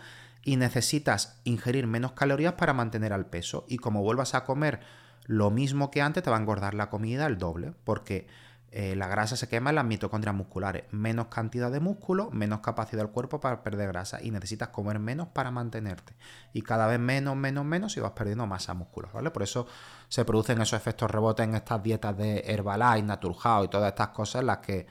y 0.44 0.56
necesitas 0.56 1.40
ingerir 1.44 1.86
menos 1.86 2.14
calorías 2.14 2.54
para 2.54 2.74
mantener 2.74 3.14
al 3.14 3.28
peso. 3.28 3.66
Y 3.70 3.78
como 3.78 4.02
vuelvas 4.02 4.34
a 4.34 4.46
comer 4.46 4.80
lo 5.28 5.52
mismo 5.52 5.92
que 5.92 6.02
antes, 6.02 6.24
te 6.24 6.32
va 6.32 6.38
a 6.38 6.40
engordar 6.40 6.74
la 6.74 6.90
comida 6.90 7.28
el 7.28 7.38
doble, 7.38 7.74
porque 7.84 8.28
eh, 8.74 8.96
la 8.96 9.08
grasa 9.08 9.36
se 9.36 9.50
quema 9.50 9.72
en 9.72 9.76
las 9.76 9.86
mitocondrias 9.86 10.34
musculares. 10.34 10.86
Menos 10.92 11.28
cantidad 11.28 11.70
de 11.70 11.82
músculo, 11.82 12.32
menos 12.32 12.62
capacidad 12.62 13.02
del 13.02 13.12
cuerpo 13.12 13.42
para 13.42 13.64
perder 13.64 13.90
grasa. 13.90 14.20
Y 14.22 14.32
necesitas 14.32 14.70
comer 14.70 14.98
menos 14.98 15.28
para 15.28 15.52
mantenerte. 15.52 16.14
Y 16.54 16.62
cada 16.62 16.88
vez 16.88 17.00
menos, 17.00 17.36
menos, 17.36 17.66
menos 17.66 17.98
y 17.98 18.00
vas 18.00 18.12
perdiendo 18.12 18.48
masa 18.48 18.74
muscular, 18.74 19.12
¿vale? 19.12 19.30
Por 19.30 19.44
eso 19.44 19.68
se 20.08 20.24
producen 20.24 20.62
esos 20.62 20.80
efectos 20.80 21.12
rebotes 21.12 21.46
en 21.46 21.56
estas 21.56 21.84
dietas 21.84 22.18
de 22.18 22.44
Herbalife, 22.48 23.06
Naturhaus 23.06 23.66
y 23.66 23.68
todas 23.68 23.90
estas 23.90 24.10
cosas, 24.10 24.42
las 24.42 24.60
que 24.60 24.88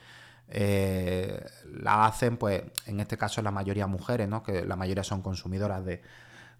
eh, 0.48 1.42
la 1.72 2.04
hacen, 2.04 2.36
pues, 2.36 2.62
en 2.84 3.00
este 3.00 3.16
caso 3.16 3.40
la 3.40 3.50
mayoría 3.50 3.86
mujeres, 3.86 4.28
¿no? 4.28 4.42
Que 4.42 4.66
la 4.66 4.76
mayoría 4.76 5.04
son 5.04 5.22
consumidoras 5.22 5.82
de, 5.86 6.02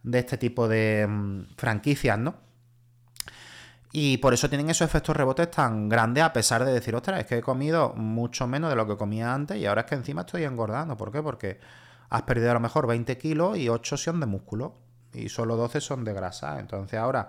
de 0.02 0.18
este 0.18 0.38
tipo 0.38 0.68
de 0.68 1.06
mm, 1.06 1.54
franquicias, 1.56 2.18
¿no? 2.18 2.49
Y 3.92 4.18
por 4.18 4.32
eso 4.32 4.48
tienen 4.48 4.70
esos 4.70 4.86
efectos 4.86 5.16
rebotes 5.16 5.50
tan 5.50 5.88
grandes 5.88 6.22
a 6.22 6.32
pesar 6.32 6.64
de 6.64 6.72
decir, 6.72 6.94
ostras, 6.94 7.20
es 7.20 7.26
que 7.26 7.38
he 7.38 7.42
comido 7.42 7.92
mucho 7.94 8.46
menos 8.46 8.70
de 8.70 8.76
lo 8.76 8.86
que 8.86 8.96
comía 8.96 9.34
antes 9.34 9.56
y 9.56 9.66
ahora 9.66 9.82
es 9.82 9.86
que 9.88 9.96
encima 9.96 10.20
estoy 10.20 10.44
engordando. 10.44 10.96
¿Por 10.96 11.10
qué? 11.10 11.22
Porque 11.22 11.58
has 12.08 12.22
perdido 12.22 12.50
a 12.52 12.54
lo 12.54 12.60
mejor 12.60 12.86
20 12.86 13.18
kilos 13.18 13.58
y 13.58 13.68
8 13.68 13.96
son 13.96 14.20
de 14.20 14.26
músculo 14.26 14.74
y 15.12 15.28
solo 15.28 15.56
12 15.56 15.80
son 15.80 16.04
de 16.04 16.12
grasa. 16.12 16.60
Entonces 16.60 17.00
ahora, 17.00 17.26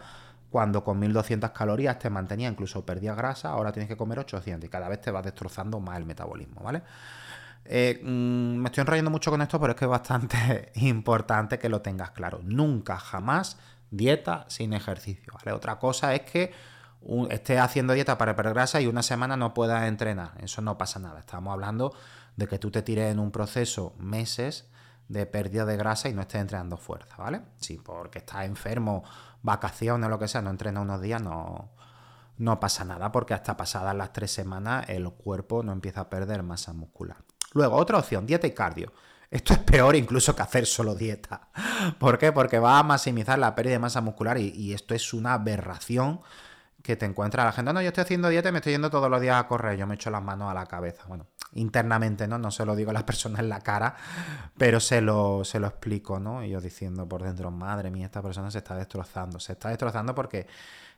cuando 0.51 0.84
con 0.84 1.00
1200 1.00 1.50
calorías 1.50 1.98
te 1.98 2.12
mantenía, 2.12 2.50
incluso 2.50 2.86
perdías 2.86 3.18
grasa, 3.18 3.50
ahora 3.50 3.72
tienes 3.72 3.89
que 3.89 3.98
comer 3.98 4.20
800 4.20 4.68
y 4.68 4.70
cada 4.70 4.88
vez 4.88 5.01
te 5.01 5.10
vas 5.10 5.24
destrozando 5.24 5.80
más 5.80 5.98
el 5.98 6.06
metabolismo, 6.06 6.62
¿vale? 6.62 6.84
Eh, 7.65 8.01
mm, 8.03 8.58
me 8.58 8.65
estoy 8.65 8.82
enrollando 8.82 9.12
mucho 9.12 9.32
con 9.32 9.41
esto, 9.41 9.60
pero 9.60 9.72
es 9.72 9.80
que 9.80 9.86
es 9.86 9.91
bastante 9.91 10.72
importante 10.75 11.58
que 11.58 11.70
lo 11.70 11.82
tengas 11.82 12.12
claro. 12.12 12.41
Nunca, 12.44 12.98
jamás 12.98 13.58
dieta 13.91 14.45
sin 14.48 14.74
ejercicio, 14.74 15.33
¿vale? 15.33 15.51
Otra 15.51 15.77
cosa 15.77 16.15
es 16.15 16.21
que 16.21 16.51
estés 17.29 17.60
haciendo 17.60 17.93
dieta 17.93 18.17
para 18.17 18.36
perder 18.36 18.53
grasa 18.53 18.81
y 18.81 18.88
una 18.88 19.03
semana 19.03 19.38
no 19.38 19.53
puedas 19.53 19.88
entrenar. 19.88 20.31
Eso 20.41 20.62
no 20.62 20.77
pasa 20.77 21.00
nada. 21.00 21.19
Estamos 21.19 21.53
hablando 21.53 21.93
de 22.36 22.48
que 22.48 22.57
tú 22.57 22.71
te 22.71 22.81
tires 22.81 23.12
en 23.12 23.19
un 23.19 23.31
proceso 23.31 23.93
meses 24.00 24.69
de 25.07 25.25
pérdida 25.25 25.65
de 25.65 25.77
grasa 25.77 26.10
y 26.10 26.13
no 26.13 26.21
estés 26.21 26.41
entrenando 26.41 26.77
fuerza, 26.77 27.15
¿vale? 27.17 27.41
Si 27.57 27.77
porque 27.77 28.19
estás 28.19 28.45
enfermo, 28.45 29.03
vacaciones 29.41 30.10
lo 30.10 30.17
que 30.17 30.27
sea, 30.27 30.41
no 30.41 30.50
entrenas 30.50 30.83
unos 30.83 31.01
días, 31.01 31.21
no, 31.21 31.71
no 32.38 32.60
pasa 32.60 32.86
nada 32.86 33.12
porque 33.12 33.33
hasta 33.33 33.57
pasadas 33.57 33.95
las 33.95 34.13
tres 34.13 34.31
semanas 34.31 34.88
el 34.88 35.10
cuerpo 35.10 35.63
no 35.63 35.74
empieza 35.74 36.01
a 36.01 36.10
perder 36.10 36.43
masa 36.43 36.71
muscular. 36.71 37.17
Luego, 37.53 37.75
otra 37.75 37.98
opción, 37.98 38.25
dieta 38.25 38.48
y 38.48 38.51
cardio. 38.51 38.93
Esto 39.31 39.53
es 39.53 39.59
peor 39.59 39.95
incluso 39.95 40.35
que 40.35 40.41
hacer 40.41 40.65
solo 40.65 40.93
dieta. 40.93 41.47
¿Por 42.00 42.17
qué? 42.17 42.33
Porque 42.33 42.59
va 42.59 42.77
a 42.77 42.83
maximizar 42.83 43.39
la 43.39 43.55
pérdida 43.55 43.73
de 43.73 43.79
masa 43.79 44.01
muscular 44.01 44.38
y, 44.38 44.73
esto 44.73 44.93
es 44.93 45.13
una 45.13 45.33
aberración 45.35 46.19
que 46.83 46.97
te 46.97 47.05
encuentra 47.05 47.45
la 47.45 47.53
gente. 47.53 47.71
No, 47.71 47.81
yo 47.81 47.88
estoy 47.88 48.01
haciendo 48.01 48.27
dieta 48.27 48.50
y 48.50 48.51
me 48.51 48.57
estoy 48.57 48.73
yendo 48.73 48.89
todos 48.89 49.09
los 49.09 49.21
días 49.21 49.38
a 49.38 49.47
correr. 49.47 49.77
Yo 49.77 49.88
me 49.88 49.95
echo 49.95 50.09
las 50.11 50.21
manos 50.21 50.51
a 50.51 50.53
la 50.53 50.65
cabeza. 50.65 51.05
Bueno, 51.07 51.27
internamente, 51.53 52.27
¿no? 52.27 52.39
No 52.39 52.51
se 52.51 52.65
lo 52.65 52.75
digo 52.75 52.89
a 52.89 52.93
las 52.93 53.03
personas 53.05 53.39
en 53.39 53.47
la 53.47 53.61
cara, 53.61 53.95
pero 54.57 54.81
se 54.81 55.00
lo, 55.00 55.45
se 55.45 55.61
lo 55.61 55.67
explico, 55.67 56.19
¿no? 56.19 56.43
Y 56.43 56.50
yo 56.50 56.59
diciendo 56.59 57.07
por 57.07 57.23
dentro, 57.23 57.51
madre 57.51 57.89
mía, 57.89 58.07
esta 58.07 58.21
persona 58.21 58.51
se 58.51 58.57
está 58.57 58.75
destrozando. 58.75 59.39
Se 59.39 59.53
está 59.53 59.69
destrozando 59.69 60.13
porque 60.13 60.45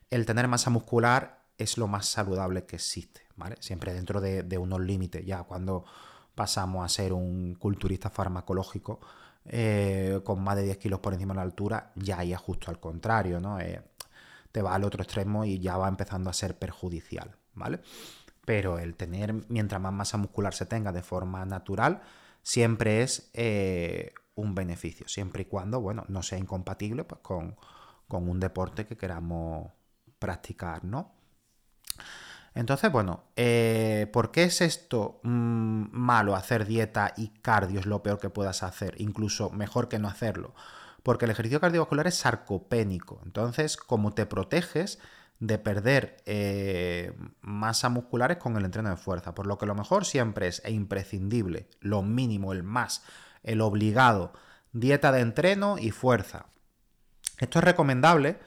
el 0.10 0.26
tener 0.26 0.48
masa 0.48 0.72
muscular 0.72 1.44
es 1.60 1.78
lo 1.78 1.88
más 1.88 2.08
saludable 2.08 2.66
que 2.66 2.78
existe, 2.78 3.22
¿vale? 3.36 3.58
Siempre 3.60 3.94
dentro 3.94 4.22
de, 4.22 4.42
de 4.42 4.58
unos 4.58 4.82
límites. 4.82 5.24
Ya 5.24 5.44
cuando 5.44 5.86
pasamos 6.36 6.86
a 6.86 6.90
ser 6.90 7.14
un 7.14 7.56
culturista 7.56 8.10
farmacológico 8.10 9.00
eh, 9.46 10.22
con 10.24 10.42
más 10.42 10.56
de 10.56 10.64
10 10.64 10.78
kilos 10.78 11.00
por 11.00 11.14
encima 11.14 11.34
de 11.34 11.38
la 11.38 11.44
altura, 11.44 11.92
ya 11.96 12.20
ahí 12.20 12.34
es 12.34 12.40
justo 12.40 12.72
al 12.72 12.80
contrario, 12.80 13.40
¿no? 13.40 13.60
Eh, 13.60 13.82
te 14.52 14.62
va 14.62 14.76
al 14.76 14.84
otro 14.84 15.04
extremo 15.04 15.44
y 15.46 15.60
ya 15.60 15.78
va 15.78 15.88
empezando 15.88 16.30
a 16.30 16.34
ser 16.34 16.58
perjudicial, 16.58 17.36
¿vale? 17.54 17.82
Pero 18.46 18.80
el 18.80 18.96
tener, 18.96 19.34
mientras 19.50 19.82
más 19.82 19.94
masa 19.94 20.18
muscular 20.18 20.54
se 20.54 20.66
tenga 20.66 20.92
de 20.92 21.02
forma 21.02 21.46
natural, 21.46 22.02
siempre 22.42 23.04
es 23.04 23.30
eh, 23.34 24.14
un 24.36 24.56
beneficio, 24.56 25.08
siempre 25.08 25.44
y 25.44 25.46
cuando, 25.46 25.82
bueno, 25.82 26.06
no 26.08 26.24
sea 26.24 26.38
incompatible 26.38 27.04
pues, 27.04 27.22
con, 27.22 27.56
con 28.08 28.30
un 28.30 28.40
deporte 28.40 28.86
que 28.86 28.96
queramos 28.98 29.72
practicar, 30.20 30.86
¿no? 30.86 31.12
Entonces, 32.56 32.92
bueno, 32.92 33.24
eh, 33.36 34.08
¿por 34.14 34.32
qué 34.32 34.44
es 34.44 34.62
esto 34.62 35.20
mm, 35.24 35.86
malo 35.92 36.36
hacer 36.36 36.66
dieta 36.66 37.14
y 37.18 37.30
cardio 37.30 37.80
es 37.80 37.86
lo 37.86 38.04
peor 38.04 38.20
que 38.20 38.30
puedas 38.30 38.64
hacer? 38.64 38.96
Incluso 39.00 39.50
mejor 39.50 39.90
que 39.90 40.00
no 40.00 40.08
hacerlo. 40.08 40.54
Porque 41.02 41.26
el 41.26 41.32
ejercicio 41.32 41.60
cardiovascular 41.60 42.08
es 42.08 42.16
sarcopénico. 42.16 43.22
Entonces, 43.26 43.76
como 43.76 44.14
te 44.14 44.26
proteges 44.26 45.00
de 45.40 45.58
perder 45.58 46.18
eh, 46.26 47.12
masa 47.42 47.90
musculares 47.90 48.38
con 48.38 48.56
el 48.56 48.66
entreno 48.66 48.90
de 48.90 48.98
fuerza. 48.98 49.36
Por 49.36 49.46
lo 49.46 49.58
que 49.58 49.66
lo 49.66 49.76
mejor 49.76 50.06
siempre 50.06 50.48
es 50.48 50.62
e 50.64 50.72
imprescindible, 50.72 51.68
lo 51.82 52.02
mínimo, 52.02 52.54
el 52.54 52.64
más, 52.64 53.04
el 53.44 53.60
obligado, 53.60 54.32
dieta 54.72 55.12
de 55.12 55.20
entreno 55.20 55.78
y 55.78 55.92
fuerza. 55.92 56.46
Esto 57.40 57.60
es 57.60 57.66
recomendable, 57.66 58.40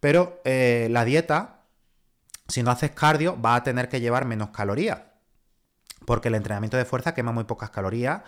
pero 0.00 0.40
eh, 0.44 0.88
la 0.90 1.04
dieta 1.04 1.55
si 2.48 2.62
no 2.62 2.70
haces 2.70 2.92
cardio, 2.92 3.36
vas 3.36 3.60
a 3.60 3.64
tener 3.64 3.88
que 3.88 4.00
llevar 4.00 4.24
menos 4.24 4.50
calorías. 4.50 5.00
Porque 6.04 6.28
el 6.28 6.34
entrenamiento 6.34 6.76
de 6.76 6.84
fuerza 6.84 7.14
quema 7.14 7.32
muy 7.32 7.44
pocas 7.44 7.70
calorías. 7.70 8.22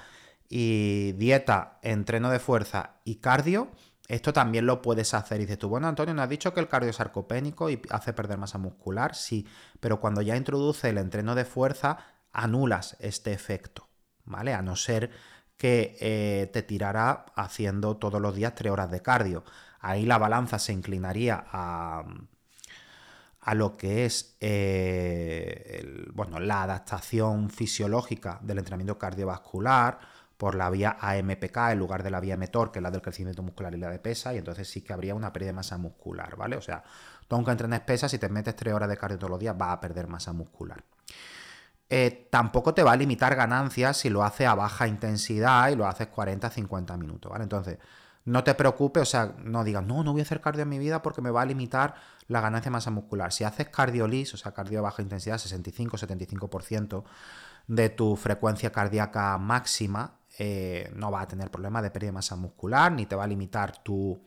Y 0.49 1.13
dieta, 1.13 1.79
entreno 1.83 2.31
de 2.31 2.39
fuerza 2.39 3.01
y 3.05 3.17
cardio, 3.17 3.71
esto 4.09 4.33
también 4.33 4.65
lo 4.67 4.81
puedes 4.81 5.13
hacer. 5.13 5.41
Y 5.41 5.45
dices 5.45 5.59
tú, 5.59 5.69
bueno, 5.69 5.87
Antonio, 5.87 6.15
¿no 6.15 6.23
has 6.23 6.29
dicho 6.29 6.55
que 6.55 6.61
el 6.61 6.69
cardio 6.69 6.91
es 6.91 6.97
sarcopénico 6.97 7.69
y 7.69 7.83
hace 7.91 8.15
perder 8.15 8.39
masa 8.39 8.59
muscular? 8.59 9.15
Sí, 9.15 9.47
pero 9.81 10.01
cuando 10.01 10.23
ya 10.23 10.37
introduce 10.37 10.89
el 10.89 10.99
entreno 10.99 11.35
de 11.35 11.45
fuerza, 11.45 11.99
anulas 12.33 12.97
este 13.01 13.33
efecto, 13.33 13.89
¿vale? 14.25 14.55
A 14.55 14.63
no 14.63 14.77
ser 14.77 15.11
que 15.59 15.97
eh, 16.01 16.49
te 16.53 16.63
tirara 16.63 17.27
haciendo 17.35 17.97
todos 17.99 18.21
los 18.21 18.35
días 18.35 18.55
tres 18.55 18.73
horas 18.73 18.91
de 18.91 19.03
cardio. 19.03 19.45
Ahí 19.81 20.07
la 20.07 20.17
balanza 20.17 20.59
se 20.59 20.73
inclinaría 20.73 21.45
a 21.53 22.05
a 23.49 23.55
lo 23.55 23.79
que 23.79 24.05
es 24.05 24.37
eh, 24.41 26.05
bueno, 26.13 26.39
la 26.39 26.65
adaptación 26.65 27.49
fisiológica 27.49 28.39
del 28.43 28.59
entrenamiento 28.59 28.99
cardiovascular 28.99 30.01
por 30.37 30.55
la 30.55 30.69
vía 30.69 30.99
AMPK 31.01 31.57
en 31.71 31.79
lugar 31.79 32.03
de 32.03 32.11
la 32.11 32.21
vía 32.21 32.37
METOR, 32.37 32.71
que 32.71 32.81
es 32.81 32.83
la 32.83 32.91
del 32.91 33.01
crecimiento 33.01 33.43
muscular 33.43 33.75
y 33.75 33.79
la 33.79 33.89
de 33.89 34.01
pesa, 34.01 34.35
y 34.35 34.37
entonces 34.37 34.69
sí 34.69 34.83
que 34.83 34.93
habría 34.93 35.15
una 35.15 35.33
pérdida 35.33 35.53
de 35.53 35.55
masa 35.55 35.79
muscular, 35.79 36.37
¿vale? 36.37 36.57
O 36.57 36.61
sea, 36.61 36.85
tú 37.27 37.37
aunque 37.37 37.51
entrenes 37.53 37.81
pesas, 37.81 38.11
si 38.11 38.19
te 38.19 38.29
metes 38.29 38.55
tres 38.55 38.75
horas 38.75 38.87
de 38.87 38.99
cardio 38.99 39.17
todos 39.17 39.31
los 39.31 39.41
días, 39.41 39.57
vas 39.57 39.73
a 39.73 39.81
perder 39.81 40.09
masa 40.09 40.35
muscular. 40.35 40.85
Eh, 41.89 42.29
tampoco 42.31 42.75
te 42.75 42.83
va 42.83 42.93
a 42.93 42.97
limitar 42.97 43.35
ganancias 43.35 43.97
si 43.97 44.11
lo 44.11 44.25
haces 44.25 44.47
a 44.47 44.57
baja 44.57 44.87
intensidad 44.87 45.71
y 45.71 45.77
lo 45.77 45.87
haces 45.87 46.09
40-50 46.15 46.99
minutos, 46.99 47.33
¿vale? 47.33 47.45
Entonces, 47.45 47.79
no 48.27 48.45
te 48.45 48.55
preocupes, 48.55 49.05
o 49.05 49.07
sea, 49.07 49.33
no 49.43 49.65
digas, 49.65 49.87
no, 49.87 50.05
no 50.05 50.13
voy 50.13 50.21
a 50.21 50.25
hacer 50.25 50.43
cardio 50.43 50.65
en 50.65 50.69
mi 50.69 50.79
vida 50.79 51.01
porque 51.01 51.23
me 51.23 51.31
va 51.31 51.41
a 51.41 51.47
limitar 51.47 51.95
la 52.29 52.41
ganancia 52.41 52.69
de 52.69 52.75
masa 52.75 52.91
muscular. 52.91 53.33
Si 53.33 53.45
haces 53.45 53.69
cardiolis, 53.69 54.35
o 54.35 54.37
sea, 54.37 54.53
cardio 54.53 54.79
de 54.79 54.83
baja 54.83 55.03
intensidad, 55.03 55.39
65-75% 55.39 57.03
de 57.67 57.89
tu 57.91 58.17
frecuencia 58.17 58.71
cardíaca 58.71 59.37
máxima, 59.39 60.19
eh, 60.39 60.93
no 60.95 61.11
va 61.11 61.23
a 61.23 61.29
tener 61.29 61.51
problema 61.51 61.83
de 61.83 61.91
pérdida 61.91 62.09
de 62.09 62.13
masa 62.13 62.37
muscular, 62.37 62.93
ni 62.93 63.07
te 63.07 63.17
va 63.17 63.25
a 63.25 63.27
limitar 63.27 63.83
tu, 63.83 64.21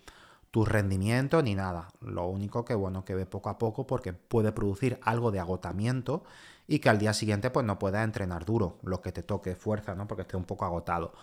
tu 0.50 0.66
rendimiento, 0.66 1.42
ni 1.42 1.56
nada. 1.56 1.88
Lo 2.02 2.28
único 2.28 2.66
que, 2.66 2.76
bueno, 2.76 3.06
que 3.06 3.16
ve 3.16 3.26
poco 3.26 3.50
a 3.50 3.58
poco 3.58 3.88
porque 3.88 4.14
puede 4.14 4.52
producir 4.52 5.00
algo 5.04 5.32
de 5.32 5.40
agotamiento 5.40 6.24
y 6.68 6.80
que 6.80 6.90
al 6.90 6.98
día 6.98 7.14
siguiente 7.14 7.52
pues 7.52 7.66
no 7.66 7.80
puedas 7.80 8.04
entrenar 8.04 8.46
duro, 8.46 8.80
lo 8.84 9.02
que 9.02 9.12
te 9.12 9.24
toque 9.24 9.56
fuerza, 9.56 9.96
¿no? 9.96 10.08
Porque 10.08 10.24
esté 10.24 10.38
un 10.38 10.46
poco 10.46 10.66
agotado 10.66 11.14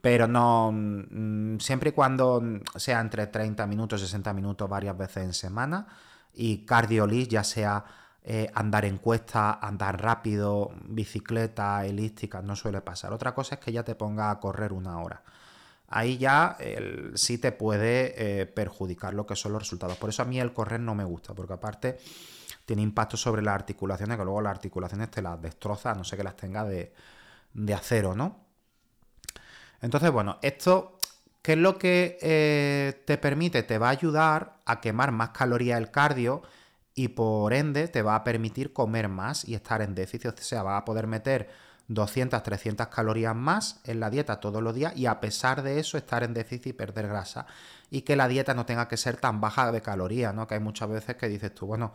pero 0.00 0.26
no 0.26 0.72
mm, 0.72 1.58
siempre 1.58 1.90
y 1.90 1.92
cuando 1.92 2.42
sea 2.76 3.00
entre 3.00 3.26
30 3.26 3.66
minutos, 3.66 4.00
60 4.00 4.32
minutos 4.32 4.68
varias 4.68 4.96
veces 4.96 5.24
en 5.24 5.34
semana 5.34 5.86
y 6.34 6.64
cardiolis, 6.64 7.28
ya 7.28 7.44
sea 7.44 7.84
eh, 8.22 8.50
andar 8.54 8.84
en 8.84 8.98
cuesta, 8.98 9.54
andar 9.54 10.00
rápido, 10.00 10.72
bicicleta, 10.84 11.84
elíptica, 11.84 12.42
no 12.42 12.56
suele 12.56 12.80
pasar. 12.80 13.12
Otra 13.12 13.34
cosa 13.34 13.56
es 13.56 13.60
que 13.60 13.72
ya 13.72 13.82
te 13.82 13.94
ponga 13.94 14.30
a 14.30 14.40
correr 14.40 14.72
una 14.72 14.98
hora. 15.00 15.22
Ahí 15.88 16.18
ya 16.18 16.56
sí 17.14 17.38
te 17.38 17.50
puede 17.50 18.14
eh, 18.42 18.46
perjudicar 18.46 19.12
lo 19.12 19.26
que 19.26 19.34
son 19.34 19.52
los 19.52 19.62
resultados. 19.62 19.96
Por 19.96 20.10
eso 20.10 20.22
a 20.22 20.24
mí 20.24 20.38
el 20.38 20.52
correr 20.52 20.78
no 20.78 20.94
me 20.94 21.02
gusta, 21.02 21.34
porque 21.34 21.54
aparte 21.54 21.98
tiene 22.64 22.82
impacto 22.82 23.16
sobre 23.16 23.42
las 23.42 23.56
articulaciones, 23.56 24.16
que 24.16 24.24
luego 24.24 24.40
las 24.40 24.52
articulaciones 24.52 25.10
te 25.10 25.20
las 25.20 25.42
destroza, 25.42 25.92
no 25.94 26.04
sé 26.04 26.16
que 26.16 26.22
las 26.22 26.36
tenga 26.36 26.64
de, 26.64 26.94
de 27.52 27.74
acero, 27.74 28.14
¿no? 28.14 28.44
Entonces, 29.80 30.10
bueno, 30.12 30.38
esto, 30.42 30.98
¿qué 31.50 31.54
es 31.54 31.58
lo 31.58 31.78
que 31.78 32.16
eh, 32.22 33.02
te 33.06 33.18
permite? 33.18 33.64
Te 33.64 33.76
va 33.76 33.88
a 33.88 33.90
ayudar 33.90 34.60
a 34.66 34.80
quemar 34.80 35.10
más 35.10 35.30
calorías 35.30 35.80
el 35.80 35.90
cardio 35.90 36.42
y 36.94 37.08
por 37.08 37.52
ende 37.52 37.88
te 37.88 38.02
va 38.02 38.14
a 38.14 38.22
permitir 38.22 38.72
comer 38.72 39.08
más 39.08 39.44
y 39.48 39.56
estar 39.56 39.82
en 39.82 39.96
déficit. 39.96 40.26
O 40.38 40.42
sea, 40.42 40.62
va 40.62 40.76
a 40.76 40.84
poder 40.84 41.08
meter 41.08 41.50
200, 41.88 42.40
300 42.40 42.86
calorías 42.86 43.34
más 43.34 43.80
en 43.82 43.98
la 43.98 44.10
dieta 44.10 44.38
todos 44.38 44.62
los 44.62 44.76
días 44.76 44.96
y 44.96 45.06
a 45.06 45.18
pesar 45.18 45.64
de 45.64 45.80
eso 45.80 45.98
estar 45.98 46.22
en 46.22 46.34
déficit 46.34 46.68
y 46.68 46.72
perder 46.72 47.08
grasa. 47.08 47.46
Y 47.90 48.02
que 48.02 48.14
la 48.14 48.28
dieta 48.28 48.54
no 48.54 48.64
tenga 48.64 48.86
que 48.86 48.96
ser 48.96 49.16
tan 49.16 49.40
baja 49.40 49.72
de 49.72 49.82
calorías, 49.82 50.32
¿no? 50.32 50.46
Que 50.46 50.54
hay 50.54 50.60
muchas 50.60 50.88
veces 50.88 51.16
que 51.16 51.26
dices 51.28 51.52
tú, 51.52 51.66
bueno, 51.66 51.92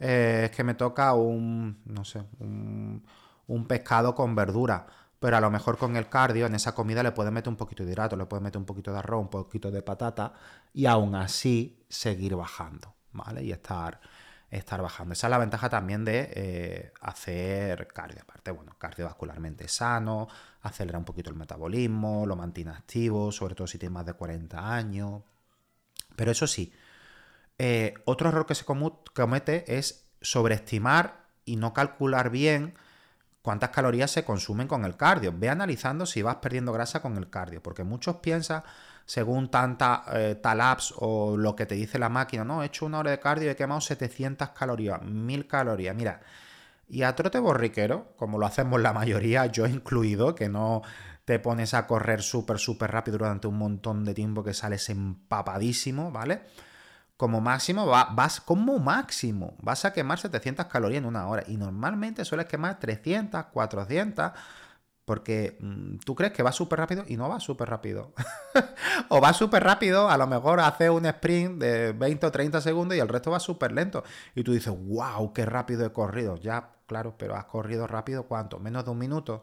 eh, 0.00 0.48
es 0.50 0.50
que 0.50 0.64
me 0.64 0.74
toca 0.74 1.14
un, 1.14 1.80
no 1.84 2.04
sé, 2.04 2.24
un, 2.40 3.04
un 3.46 3.66
pescado 3.68 4.16
con 4.16 4.34
verdura 4.34 4.84
pero 5.18 5.36
a 5.36 5.40
lo 5.40 5.50
mejor 5.50 5.78
con 5.78 5.96
el 5.96 6.08
cardio 6.08 6.46
en 6.46 6.54
esa 6.54 6.74
comida 6.74 7.02
le 7.02 7.12
puedes 7.12 7.32
meter 7.32 7.48
un 7.48 7.56
poquito 7.56 7.84
de 7.84 7.92
hidrato, 7.92 8.16
le 8.16 8.26
puedes 8.26 8.42
meter 8.42 8.58
un 8.58 8.66
poquito 8.66 8.92
de 8.92 8.98
arroz, 8.98 9.22
un 9.22 9.30
poquito 9.30 9.70
de 9.70 9.82
patata 9.82 10.32
y 10.72 10.86
aún 10.86 11.14
así 11.14 11.84
seguir 11.88 12.36
bajando, 12.36 12.94
¿vale? 13.12 13.42
Y 13.42 13.52
estar, 13.52 14.00
estar 14.50 14.82
bajando. 14.82 15.14
Esa 15.14 15.26
es 15.26 15.30
la 15.30 15.38
ventaja 15.38 15.68
también 15.68 16.04
de 16.04 16.30
eh, 16.34 16.92
hacer 17.00 17.86
cardio, 17.88 18.22
aparte, 18.22 18.50
bueno, 18.50 18.76
cardiovascularmente 18.78 19.68
sano, 19.68 20.28
acelera 20.62 20.98
un 20.98 21.04
poquito 21.04 21.30
el 21.30 21.36
metabolismo, 21.36 22.26
lo 22.26 22.36
mantiene 22.36 22.72
activo, 22.72 23.32
sobre 23.32 23.54
todo 23.54 23.66
si 23.66 23.78
tienes 23.78 23.94
más 23.94 24.06
de 24.06 24.12
40 24.12 24.74
años. 24.74 25.22
Pero 26.14 26.30
eso 26.30 26.46
sí, 26.46 26.72
eh, 27.58 27.94
otro 28.04 28.28
error 28.28 28.46
que 28.46 28.54
se 28.54 28.64
comete 28.64 29.76
es 29.78 30.10
sobreestimar 30.20 31.26
y 31.44 31.56
no 31.56 31.72
calcular 31.72 32.30
bien 32.30 32.74
cuántas 33.46 33.70
calorías 33.70 34.10
se 34.10 34.24
consumen 34.24 34.66
con 34.66 34.84
el 34.84 34.96
cardio. 34.96 35.32
Ve 35.32 35.48
analizando 35.48 36.04
si 36.04 36.20
vas 36.20 36.34
perdiendo 36.36 36.72
grasa 36.72 37.00
con 37.00 37.16
el 37.16 37.30
cardio, 37.30 37.62
porque 37.62 37.84
muchos 37.84 38.16
piensan, 38.16 38.64
según 39.04 39.52
tanta 39.52 40.02
eh, 40.14 40.34
tal 40.42 40.60
apps 40.60 40.92
o 40.96 41.36
lo 41.36 41.54
que 41.54 41.64
te 41.64 41.76
dice 41.76 42.00
la 42.00 42.08
máquina, 42.08 42.42
no, 42.42 42.64
he 42.64 42.66
hecho 42.66 42.86
una 42.86 42.98
hora 42.98 43.12
de 43.12 43.20
cardio 43.20 43.46
y 43.46 43.50
he 43.50 43.54
quemado 43.54 43.80
700 43.80 44.48
calorías, 44.48 45.00
1000 45.00 45.46
calorías. 45.46 45.94
Mira, 45.94 46.22
y 46.88 47.04
a 47.04 47.14
trote 47.14 47.38
borriquero, 47.38 48.14
como 48.16 48.36
lo 48.36 48.46
hacemos 48.46 48.80
la 48.80 48.92
mayoría, 48.92 49.46
yo 49.46 49.64
incluido, 49.68 50.34
que 50.34 50.48
no 50.48 50.82
te 51.24 51.38
pones 51.38 51.72
a 51.74 51.86
correr 51.86 52.22
súper, 52.22 52.58
súper 52.58 52.90
rápido 52.90 53.18
durante 53.18 53.46
un 53.46 53.58
montón 53.58 54.04
de 54.04 54.12
tiempo 54.12 54.42
que 54.42 54.54
sales 54.54 54.88
empapadísimo, 54.88 56.10
¿vale? 56.10 56.40
Como 57.16 57.40
máximo 57.40 57.86
vas, 57.86 58.40
como 58.40 58.78
máximo, 58.78 59.56
vas 59.62 59.84
a 59.84 59.92
quemar 59.92 60.18
700 60.18 60.66
calorías 60.66 60.98
en 60.98 61.06
una 61.06 61.26
hora. 61.26 61.44
Y 61.46 61.56
normalmente 61.56 62.24
sueles 62.24 62.46
quemar 62.46 62.78
300, 62.78 63.46
400, 63.46 64.32
porque 65.04 65.56
mm, 65.60 65.98
tú 66.04 66.14
crees 66.14 66.32
que 66.32 66.42
va 66.42 66.52
súper 66.52 66.78
rápido 66.78 67.04
y 67.08 67.16
no 67.16 67.28
va 67.28 67.40
súper 67.40 67.70
rápido. 67.70 68.12
o 69.08 69.20
va 69.20 69.32
súper 69.32 69.64
rápido, 69.64 70.10
a 70.10 70.18
lo 70.18 70.26
mejor 70.26 70.60
hace 70.60 70.90
un 70.90 71.06
sprint 71.06 71.58
de 71.60 71.92
20 71.92 72.26
o 72.26 72.32
30 72.32 72.60
segundos 72.60 72.96
y 72.96 73.00
el 73.00 73.08
resto 73.08 73.30
va 73.30 73.40
súper 73.40 73.72
lento. 73.72 74.04
Y 74.34 74.42
tú 74.44 74.52
dices, 74.52 74.74
wow, 74.76 75.32
qué 75.32 75.46
rápido 75.46 75.86
he 75.86 75.92
corrido. 75.92 76.36
Ya, 76.36 76.70
claro, 76.86 77.14
pero 77.16 77.36
has 77.36 77.46
corrido 77.46 77.86
rápido 77.86 78.24
cuánto? 78.24 78.58
Menos 78.58 78.84
de 78.84 78.90
un 78.90 78.98
minuto. 78.98 79.42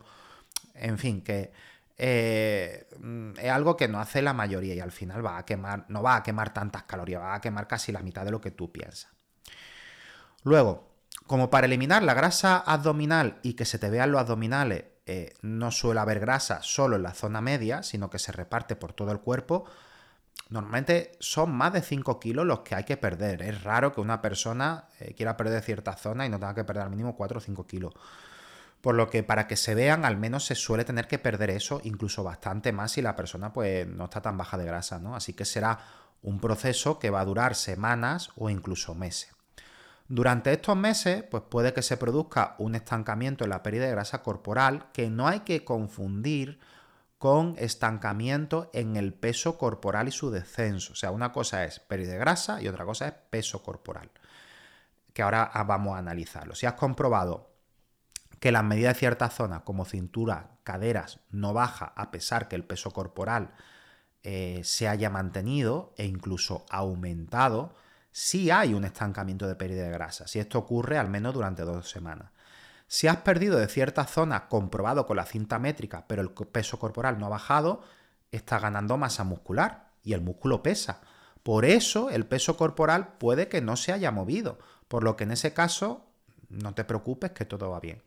En 0.75 0.97
fin, 0.97 1.21
que 1.23 1.51
eh, 1.97 2.87
mm, 2.99 3.33
es 3.39 3.51
algo 3.51 3.77
que 3.77 3.87
no 3.87 3.99
hace 3.99 4.21
la 4.21 4.33
mayoría 4.33 4.73
y 4.73 4.79
al 4.79 4.91
final 4.91 5.25
va 5.25 5.37
a 5.37 5.45
quemar, 5.45 5.85
no 5.89 6.01
va 6.01 6.15
a 6.15 6.23
quemar 6.23 6.53
tantas 6.53 6.83
calorías, 6.83 7.21
va 7.21 7.35
a 7.35 7.41
quemar 7.41 7.67
casi 7.67 7.91
la 7.91 8.01
mitad 8.01 8.25
de 8.25 8.31
lo 8.31 8.41
que 8.41 8.51
tú 8.51 8.71
piensas. 8.71 9.11
Luego, 10.43 10.93
como 11.27 11.49
para 11.49 11.67
eliminar 11.67 12.03
la 12.03 12.13
grasa 12.13 12.57
abdominal 12.57 13.39
y 13.43 13.53
que 13.53 13.65
se 13.65 13.79
te 13.79 13.89
vean 13.89 14.11
los 14.11 14.21
abdominales, 14.21 14.85
eh, 15.05 15.33
no 15.41 15.71
suele 15.71 15.99
haber 15.99 16.19
grasa 16.19 16.61
solo 16.61 16.95
en 16.95 17.03
la 17.03 17.13
zona 17.13 17.41
media, 17.41 17.83
sino 17.83 18.09
que 18.09 18.19
se 18.19 18.31
reparte 18.31 18.75
por 18.75 18.93
todo 18.93 19.11
el 19.11 19.19
cuerpo. 19.19 19.65
Normalmente 20.49 21.11
son 21.19 21.51
más 21.51 21.73
de 21.73 21.81
5 21.81 22.19
kilos 22.19 22.45
los 22.45 22.59
que 22.59 22.75
hay 22.75 22.83
que 22.83 22.97
perder. 22.97 23.41
Es 23.41 23.63
raro 23.63 23.91
que 23.91 24.01
una 24.01 24.21
persona 24.21 24.87
eh, 24.99 25.13
quiera 25.13 25.37
perder 25.37 25.61
cierta 25.61 25.95
zona 25.95 26.25
y 26.25 26.29
no 26.29 26.39
tenga 26.39 26.55
que 26.55 26.63
perder 26.63 26.83
al 26.83 26.89
mínimo 26.89 27.15
4 27.15 27.37
o 27.37 27.41
5 27.41 27.67
kilos. 27.67 27.93
Por 28.83 28.95
lo 28.95 29.09
que 29.09 29.23
para 29.23 29.47
que 29.47 29.55
se 29.55 29.75
vean, 29.75 30.03
al 30.03 30.17
menos 30.17 30.43
se 30.43 30.55
suele 30.55 30.83
tener 30.83 31.07
que 31.07 31.17
perder 31.17 31.51
eso, 31.51 31.79
incluso 31.85 32.21
bastante 32.21 32.73
más 32.73 32.91
si 32.91 33.01
la 33.01 33.15
persona 33.15 33.53
pues 33.53 33.87
no 33.87 34.03
está 34.03 34.21
tan 34.21 34.37
baja 34.37 34.57
de 34.57 34.65
grasa, 34.65 34.99
¿no? 34.99 35.15
Así 35.15 35.31
que 35.31 35.45
será 35.45 35.79
un 36.21 36.41
proceso 36.41 36.99
que 36.99 37.09
va 37.09 37.21
a 37.21 37.25
durar 37.25 37.55
semanas 37.55 38.31
o 38.35 38.49
incluso 38.49 38.93
meses. 38.93 39.33
Durante 40.09 40.51
estos 40.51 40.75
meses, 40.75 41.23
pues 41.23 41.43
puede 41.49 41.73
que 41.73 41.81
se 41.81 41.95
produzca 41.95 42.55
un 42.57 42.75
estancamiento 42.75 43.45
en 43.45 43.51
la 43.51 43.63
pérdida 43.63 43.85
de 43.85 43.91
grasa 43.91 44.21
corporal 44.21 44.87
que 44.91 45.09
no 45.09 45.29
hay 45.29 45.39
que 45.39 45.63
confundir 45.63 46.59
con 47.17 47.55
estancamiento 47.59 48.69
en 48.73 48.97
el 48.97 49.13
peso 49.13 49.57
corporal 49.57 50.09
y 50.09 50.11
su 50.11 50.29
descenso. 50.29 50.91
O 50.91 50.97
sea, 50.97 51.11
una 51.11 51.31
cosa 51.31 51.63
es 51.63 51.79
pérdida 51.79 52.11
de 52.11 52.19
grasa 52.19 52.61
y 52.61 52.67
otra 52.67 52.83
cosa 52.83 53.07
es 53.07 53.13
peso 53.29 53.63
corporal, 53.63 54.11
que 55.13 55.21
ahora 55.21 55.49
vamos 55.65 55.95
a 55.95 55.99
analizarlo. 55.99 56.53
Si 56.53 56.65
has 56.65 56.73
comprobado 56.73 57.52
que 58.43 58.51
las 58.51 58.65
medidas 58.65 58.95
de 58.95 58.99
ciertas 58.99 59.33
zonas, 59.35 59.61
como 59.61 59.85
cintura, 59.85 60.57
caderas, 60.65 61.21
no 61.31 61.53
baja 61.53 61.93
a 61.95 62.11
pesar 62.11 62.49
que 62.49 62.57
el 62.57 62.65
peso 62.65 62.91
corporal 62.91 63.53
eh, 64.21 64.59
se 64.65 64.89
haya 64.89 65.09
mantenido 65.09 65.93
e 65.95 66.05
incluso 66.07 66.65
aumentado, 66.69 67.73
sí 68.11 68.51
hay 68.51 68.73
un 68.73 68.83
estancamiento 68.83 69.47
de 69.47 69.55
pérdida 69.55 69.83
de 69.83 69.91
grasa, 69.91 70.27
si 70.27 70.39
esto 70.39 70.59
ocurre 70.59 70.97
al 70.97 71.07
menos 71.07 71.33
durante 71.33 71.61
dos 71.61 71.89
semanas. 71.89 72.33
Si 72.85 73.07
has 73.07 73.15
perdido 73.15 73.57
de 73.57 73.69
ciertas 73.69 74.11
zonas 74.11 74.41
comprobado 74.49 75.05
con 75.05 75.15
la 75.15 75.25
cinta 75.25 75.57
métrica, 75.57 76.03
pero 76.05 76.21
el 76.21 76.31
peso 76.31 76.77
corporal 76.77 77.19
no 77.19 77.27
ha 77.27 77.29
bajado, 77.29 77.81
está 78.29 78.59
ganando 78.59 78.97
masa 78.97 79.23
muscular 79.23 79.91
y 80.03 80.11
el 80.11 80.19
músculo 80.19 80.61
pesa. 80.61 80.99
Por 81.43 81.63
eso 81.63 82.09
el 82.09 82.25
peso 82.25 82.57
corporal 82.57 83.13
puede 83.19 83.47
que 83.47 83.61
no 83.61 83.77
se 83.77 83.93
haya 83.93 84.11
movido, 84.11 84.59
por 84.89 85.05
lo 85.05 85.15
que 85.15 85.23
en 85.23 85.31
ese 85.31 85.53
caso 85.53 86.07
no 86.49 86.73
te 86.73 86.83
preocupes 86.83 87.31
que 87.31 87.45
todo 87.45 87.69
va 87.69 87.79
bien. 87.79 88.03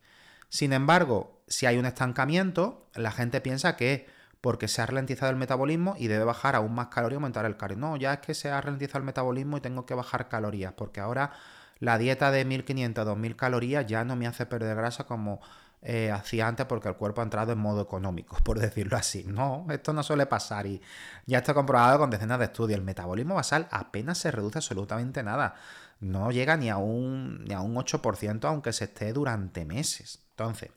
Sin 0.57 0.73
embargo, 0.73 1.43
si 1.49 1.67
hay 1.67 1.77
un 1.77 1.85
estancamiento, 1.85 2.89
la 2.95 3.13
gente 3.13 3.43
piensa 3.43 3.77
que 3.77 4.07
porque 4.41 4.69
se 4.69 4.81
ha 4.81 4.87
ralentizado 4.87 5.31
el 5.31 5.37
metabolismo 5.37 5.97
y 5.99 6.07
debe 6.07 6.25
bajar 6.25 6.57
aún 6.57 6.75
más 6.75 6.87
calorías 6.87 7.17
y 7.17 7.21
aumentar 7.21 7.45
el 7.45 7.59
cardio. 7.59 7.77
No, 7.77 7.99
ya 7.99 8.15
es 8.15 8.21
que 8.21 8.33
se 8.33 8.49
ha 8.49 8.59
ralentizado 8.63 9.01
el 9.01 9.05
metabolismo 9.05 9.59
y 9.59 9.61
tengo 9.61 9.85
que 9.85 9.93
bajar 9.93 10.31
calorías, 10.31 10.73
porque 10.73 11.01
ahora 11.01 11.33
la 11.79 11.99
dieta 11.99 12.31
de 12.31 12.47
1500 12.47 13.05
2000 13.05 13.37
calorías 13.37 13.87
ya 13.87 14.03
no 14.07 14.17
me 14.17 14.27
hace 14.27 14.47
perder 14.47 14.75
grasa 14.75 15.05
como 15.05 15.43
eh, 15.83 16.11
hacía 16.11 16.49
antes 16.49 16.65
porque 16.65 16.89
el 16.89 16.97
cuerpo 16.97 17.21
ha 17.21 17.25
entrado 17.25 17.53
en 17.53 17.59
modo 17.59 17.83
económico, 17.83 18.39
por 18.43 18.59
decirlo 18.59 18.97
así. 18.97 19.25
No, 19.25 19.67
esto 19.69 19.93
no 19.93 20.03
suele 20.03 20.25
pasar 20.25 20.67
y 20.67 20.81
ya 21.27 21.37
está 21.37 21.53
comprobado 21.53 21.99
con 21.99 22.09
decenas 22.09 22.39
de 22.39 22.47
estudios. 22.47 22.79
El 22.79 22.85
metabolismo 22.87 23.35
basal 23.35 23.69
apenas 23.71 24.17
se 24.17 24.31
reduce 24.31 24.57
absolutamente 24.57 25.23
nada. 25.23 25.55
No 26.01 26.31
llega 26.31 26.57
ni 26.57 26.71
a 26.71 26.79
un, 26.79 27.45
ni 27.45 27.53
a 27.53 27.61
un 27.61 27.75
8% 27.75 28.49
aunque 28.49 28.73
se 28.73 28.85
esté 28.85 29.13
durante 29.13 29.67
meses. 29.67 30.26
Entonces, 30.37 30.71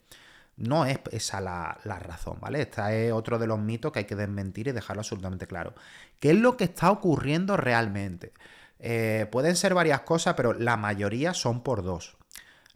no 0.55 0.85
es 0.85 0.99
esa 1.11 1.41
la, 1.41 1.77
razón, 1.83 2.37
¿vale? 2.39 2.61
Este 2.61 3.07
es 3.07 3.13
otro 3.13 3.39
de 3.39 3.47
los 3.47 3.59
mitos 3.59 3.91
que 3.91 3.99
hay 3.99 4.05
que 4.05 4.15
desmentir 4.15 4.69
y 4.69 4.71
dejarlo 4.71 5.01
absolutamente 5.01 5.47
claro. 5.47 5.73
¿Qué 6.19 6.31
es 6.31 6.37
lo 6.37 6.55
que 6.55 6.65
está 6.65 6.91
ocurriendo 6.91 7.57
realmente? 7.57 8.33
Eh, 8.79 9.27
pueden 9.31 9.57
ser 9.57 9.73
varias 9.73 10.01
cosas, 10.01 10.35
pero 10.35 10.53
la 10.53 10.77
mayoría 10.77 11.33
son 11.33 11.61
por 11.61 11.83
dos. 11.83 12.17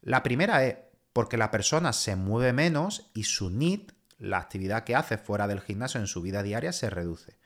La 0.02 0.24
primera 0.24 0.65
es 0.65 0.76
porque 1.13 1.38
la 1.38 1.52
persona 1.52 1.93
se 1.93 2.17
mueve 2.17 2.52
menos 2.52 3.10
y 3.13 3.24
su 3.24 3.50
NIT, 3.50 3.93
la 4.17 4.39
actividad 4.39 4.84
que 4.84 4.96
hace 4.96 5.17
fuera 5.17 5.48
del 5.48 5.62
gimnasio 5.62 6.02
en 6.02 6.08
su 6.08 6.22
vida 6.22 6.43
diaria, 6.43 6.74
se 6.74 6.89
reduce. 6.89 7.38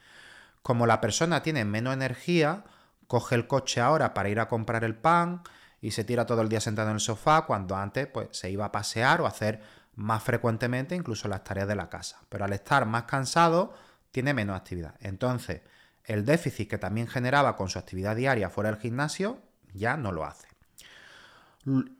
Como 0.63 0.87
la 0.87 0.99
persona 0.99 1.43
tiene 1.43 1.63
menos 1.65 1.93
energía, 1.93 2.63
coge 3.07 3.35
el 3.35 3.47
coche 3.47 3.81
ahora 3.81 4.13
para 4.13 4.29
ir 4.29 4.39
a 4.39 4.47
comprar 4.47 4.83
el 4.83 4.95
pan, 4.95 5.43
y 5.81 5.91
se 5.91 6.03
tira 6.03 6.25
todo 6.25 6.41
el 6.41 6.49
día 6.49 6.59
sentado 6.59 6.89
en 6.89 6.95
el 6.95 6.99
sofá 6.99 7.43
cuando 7.45 7.75
antes 7.75 8.07
pues, 8.07 8.29
se 8.31 8.49
iba 8.49 8.65
a 8.65 8.71
pasear 8.71 9.21
o 9.21 9.27
hacer 9.27 9.61
más 9.95 10.23
frecuentemente 10.23 10.95
incluso 10.95 11.27
las 11.27 11.43
tareas 11.43 11.67
de 11.67 11.75
la 11.75 11.89
casa. 11.89 12.19
Pero 12.29 12.45
al 12.45 12.53
estar 12.53 12.85
más 12.85 13.03
cansado 13.03 13.73
tiene 14.11 14.33
menos 14.33 14.55
actividad. 14.55 14.95
Entonces, 14.99 15.61
el 16.03 16.25
déficit 16.25 16.69
que 16.69 16.77
también 16.77 17.07
generaba 17.07 17.55
con 17.55 17.69
su 17.69 17.79
actividad 17.79 18.15
diaria 18.15 18.49
fuera 18.49 18.71
del 18.71 18.79
gimnasio 18.79 19.41
ya 19.73 19.97
no 19.97 20.11
lo 20.11 20.25
hace. 20.25 20.47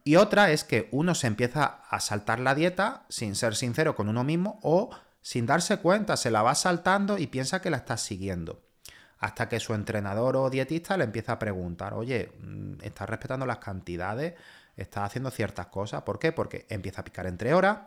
Y 0.06 0.16
otra 0.16 0.52
es 0.52 0.64
que 0.64 0.88
uno 0.92 1.14
se 1.14 1.28
empieza 1.28 1.82
a 1.90 2.00
saltar 2.00 2.40
la 2.40 2.56
dieta 2.56 3.06
sin 3.10 3.36
ser 3.36 3.56
sincero 3.56 3.96
con 3.96 4.08
uno 4.08 4.24
mismo 4.24 4.60
o 4.64 4.90
sin 5.22 5.46
darse 5.46 5.78
cuenta, 5.78 6.16
se 6.16 6.32
la 6.32 6.42
va 6.42 6.56
saltando 6.56 7.18
y 7.18 7.28
piensa 7.28 7.62
que 7.62 7.70
la 7.70 7.78
está 7.78 7.98
siguiendo 7.98 8.67
hasta 9.20 9.50
que 9.50 9.60
su 9.60 9.74
entrenador 9.74 10.36
o 10.36 10.50
dietista 10.50 10.98
le 10.98 11.04
empieza 11.04 11.34
a 11.34 11.40
preguntar, 11.40 11.94
oye, 11.94 12.32
mm, 12.40 12.74
¿estás 12.82 13.10
respetando 13.10 13.46
las 13.46 13.58
cantidades? 13.58 14.36
¿Estás 14.76 15.06
haciendo 15.06 15.32
ciertas 15.32 15.68
cosas? 15.68 16.04
¿Por 16.04 16.20
qué? 16.20 16.32
Porque 16.32 16.66
empieza 16.70 17.02
a 17.02 17.04
picar 17.04 17.26
entre 17.26 17.54
horas, 17.54 17.80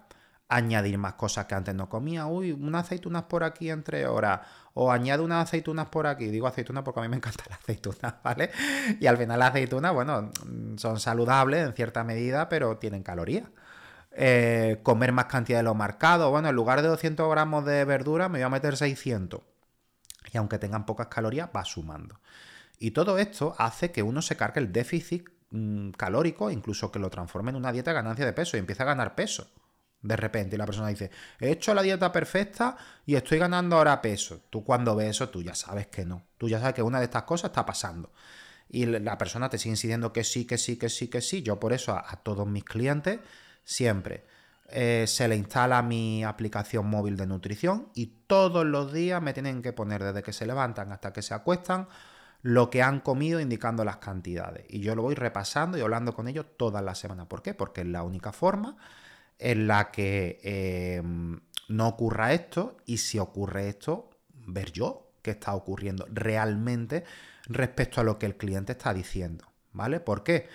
añadir 0.48 0.98
más 0.98 1.14
cosas 1.14 1.46
que 1.46 1.54
antes 1.54 1.74
no 1.74 1.88
comía, 1.88 2.26
uy, 2.26 2.50
unas 2.50 2.86
aceitunas 2.86 3.24
por 3.24 3.44
aquí 3.44 3.70
entre 3.70 4.06
horas, 4.08 4.40
o 4.74 4.90
añade 4.90 5.22
unas 5.22 5.44
aceitunas 5.44 5.86
por 5.88 6.08
aquí, 6.08 6.26
digo 6.26 6.48
aceitunas 6.48 6.82
porque 6.82 7.00
a 7.00 7.02
mí 7.04 7.08
me 7.08 7.16
encantan 7.16 7.46
las 7.50 7.60
aceitunas, 7.60 8.14
¿vale? 8.24 8.50
Y 8.98 9.06
al 9.06 9.16
final 9.16 9.38
las 9.38 9.50
aceitunas, 9.50 9.94
bueno, 9.94 10.30
mm, 10.44 10.76
son 10.78 10.98
saludables 10.98 11.64
en 11.66 11.74
cierta 11.74 12.02
medida, 12.02 12.48
pero 12.48 12.78
tienen 12.78 13.02
calorías. 13.04 13.48
Eh, 14.12 14.80
comer 14.82 15.12
más 15.12 15.26
cantidad 15.26 15.60
de 15.60 15.62
lo 15.62 15.74
marcado, 15.74 16.30
bueno, 16.30 16.48
en 16.48 16.56
lugar 16.56 16.82
de 16.82 16.88
200 16.88 17.30
gramos 17.30 17.64
de 17.64 17.84
verdura 17.84 18.28
me 18.28 18.40
voy 18.40 18.42
a 18.44 18.48
meter 18.48 18.76
600 18.76 19.40
y 20.32 20.36
aunque 20.36 20.58
tengan 20.58 20.86
pocas 20.86 21.08
calorías, 21.08 21.48
va 21.54 21.64
sumando. 21.64 22.20
Y 22.78 22.92
todo 22.92 23.18
esto 23.18 23.54
hace 23.58 23.92
que 23.92 24.02
uno 24.02 24.22
se 24.22 24.36
cargue 24.36 24.60
el 24.60 24.72
déficit 24.72 25.28
mm, 25.50 25.90
calórico, 25.90 26.50
incluso 26.50 26.90
que 26.90 26.98
lo 26.98 27.10
transforme 27.10 27.50
en 27.50 27.56
una 27.56 27.72
dieta 27.72 27.90
de 27.90 27.96
ganancia 27.96 28.24
de 28.24 28.32
peso 28.32 28.56
y 28.56 28.60
empiece 28.60 28.82
a 28.82 28.86
ganar 28.86 29.14
peso. 29.14 29.48
De 30.02 30.16
repente, 30.16 30.56
y 30.56 30.58
la 30.58 30.64
persona 30.64 30.88
dice, 30.88 31.10
he 31.40 31.50
hecho 31.50 31.74
la 31.74 31.82
dieta 31.82 32.10
perfecta 32.10 32.76
y 33.04 33.16
estoy 33.16 33.38
ganando 33.38 33.76
ahora 33.76 34.00
peso. 34.00 34.40
Tú 34.48 34.64
cuando 34.64 34.96
ves 34.96 35.10
eso, 35.10 35.28
tú 35.28 35.42
ya 35.42 35.54
sabes 35.54 35.88
que 35.88 36.06
no. 36.06 36.24
Tú 36.38 36.48
ya 36.48 36.58
sabes 36.58 36.74
que 36.74 36.82
una 36.82 37.00
de 37.00 37.04
estas 37.04 37.24
cosas 37.24 37.50
está 37.50 37.66
pasando. 37.66 38.10
Y 38.70 38.86
la 38.86 39.18
persona 39.18 39.50
te 39.50 39.58
sigue 39.58 39.72
diciendo 39.72 40.12
que 40.12 40.24
sí, 40.24 40.46
que 40.46 40.56
sí, 40.56 40.78
que 40.78 40.88
sí, 40.88 41.08
que 41.08 41.20
sí. 41.20 41.42
Yo 41.42 41.60
por 41.60 41.74
eso 41.74 41.92
a 41.92 42.16
todos 42.22 42.46
mis 42.46 42.64
clientes 42.64 43.20
siempre 43.62 44.24
eh, 44.72 45.04
se 45.06 45.28
le 45.28 45.36
instala 45.36 45.82
mi 45.82 46.24
aplicación 46.24 46.86
móvil 46.88 47.16
de 47.16 47.26
nutrición 47.26 47.88
y 47.94 48.06
todos 48.26 48.64
los 48.64 48.92
días 48.92 49.20
me 49.22 49.32
tienen 49.32 49.62
que 49.62 49.72
poner 49.72 50.02
desde 50.02 50.22
que 50.22 50.32
se 50.32 50.46
levantan 50.46 50.92
hasta 50.92 51.12
que 51.12 51.22
se 51.22 51.34
acuestan 51.34 51.88
lo 52.42 52.70
que 52.70 52.82
han 52.82 53.00
comido 53.00 53.40
indicando 53.40 53.84
las 53.84 53.98
cantidades. 53.98 54.64
Y 54.68 54.80
yo 54.80 54.94
lo 54.94 55.02
voy 55.02 55.14
repasando 55.14 55.76
y 55.76 55.82
hablando 55.82 56.14
con 56.14 56.28
ellos 56.28 56.46
toda 56.56 56.82
la 56.82 56.94
semana. 56.94 57.28
¿Por 57.28 57.42
qué? 57.42 57.54
Porque 57.54 57.82
es 57.82 57.86
la 57.86 58.02
única 58.02 58.32
forma 58.32 58.76
en 59.38 59.66
la 59.66 59.90
que 59.90 60.40
eh, 60.42 61.02
no 61.68 61.88
ocurra 61.88 62.32
esto 62.32 62.76
y 62.86 62.98
si 62.98 63.18
ocurre 63.18 63.68
esto, 63.68 64.10
ver 64.46 64.72
yo 64.72 65.12
qué 65.22 65.32
está 65.32 65.54
ocurriendo 65.54 66.06
realmente 66.10 67.04
respecto 67.46 68.00
a 68.00 68.04
lo 68.04 68.18
que 68.18 68.26
el 68.26 68.36
cliente 68.36 68.72
está 68.72 68.94
diciendo. 68.94 69.46
¿Vale? 69.72 70.00
¿Por 70.00 70.24
qué? 70.24 70.48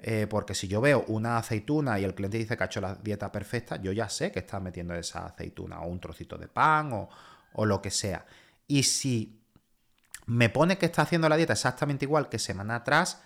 Eh, 0.00 0.28
porque 0.30 0.54
si 0.54 0.68
yo 0.68 0.80
veo 0.80 1.04
una 1.08 1.38
aceituna 1.38 1.98
y 1.98 2.04
el 2.04 2.14
cliente 2.14 2.38
dice 2.38 2.56
que 2.56 2.62
ha 2.62 2.66
hecho 2.66 2.80
la 2.80 2.94
dieta 2.94 3.32
perfecta, 3.32 3.76
yo 3.76 3.90
ya 3.92 4.08
sé 4.08 4.30
que 4.30 4.38
está 4.38 4.60
metiendo 4.60 4.94
esa 4.94 5.26
aceituna 5.26 5.80
o 5.80 5.88
un 5.88 5.98
trocito 5.98 6.38
de 6.38 6.46
pan 6.46 6.92
o, 6.92 7.08
o 7.54 7.66
lo 7.66 7.82
que 7.82 7.90
sea. 7.90 8.24
Y 8.68 8.84
si 8.84 9.42
me 10.26 10.50
pone 10.50 10.78
que 10.78 10.86
está 10.86 11.02
haciendo 11.02 11.28
la 11.28 11.36
dieta 11.36 11.54
exactamente 11.54 12.04
igual 12.04 12.28
que 12.28 12.38
semana 12.38 12.76
atrás, 12.76 13.22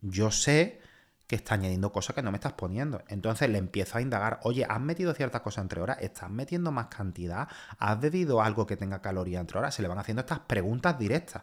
yo 0.00 0.30
sé 0.30 0.80
que 1.26 1.36
está 1.36 1.54
añadiendo 1.54 1.92
cosas 1.92 2.14
que 2.14 2.22
no 2.22 2.30
me 2.30 2.36
estás 2.36 2.52
poniendo. 2.52 3.02
Entonces 3.08 3.48
le 3.48 3.56
empiezo 3.56 3.96
a 3.96 4.02
indagar, 4.02 4.38
oye, 4.42 4.66
¿has 4.68 4.80
metido 4.80 5.14
ciertas 5.14 5.40
cosas 5.40 5.62
entre 5.62 5.80
horas? 5.80 5.96
¿Estás 6.02 6.28
metiendo 6.28 6.70
más 6.72 6.88
cantidad? 6.88 7.48
¿Has 7.78 7.98
bebido 7.98 8.42
algo 8.42 8.66
que 8.66 8.76
tenga 8.76 9.00
caloría 9.00 9.40
entre 9.40 9.58
horas? 9.58 9.74
Se 9.74 9.80
le 9.80 9.88
van 9.88 9.98
haciendo 9.98 10.20
estas 10.20 10.40
preguntas 10.40 10.98
directas. 10.98 11.42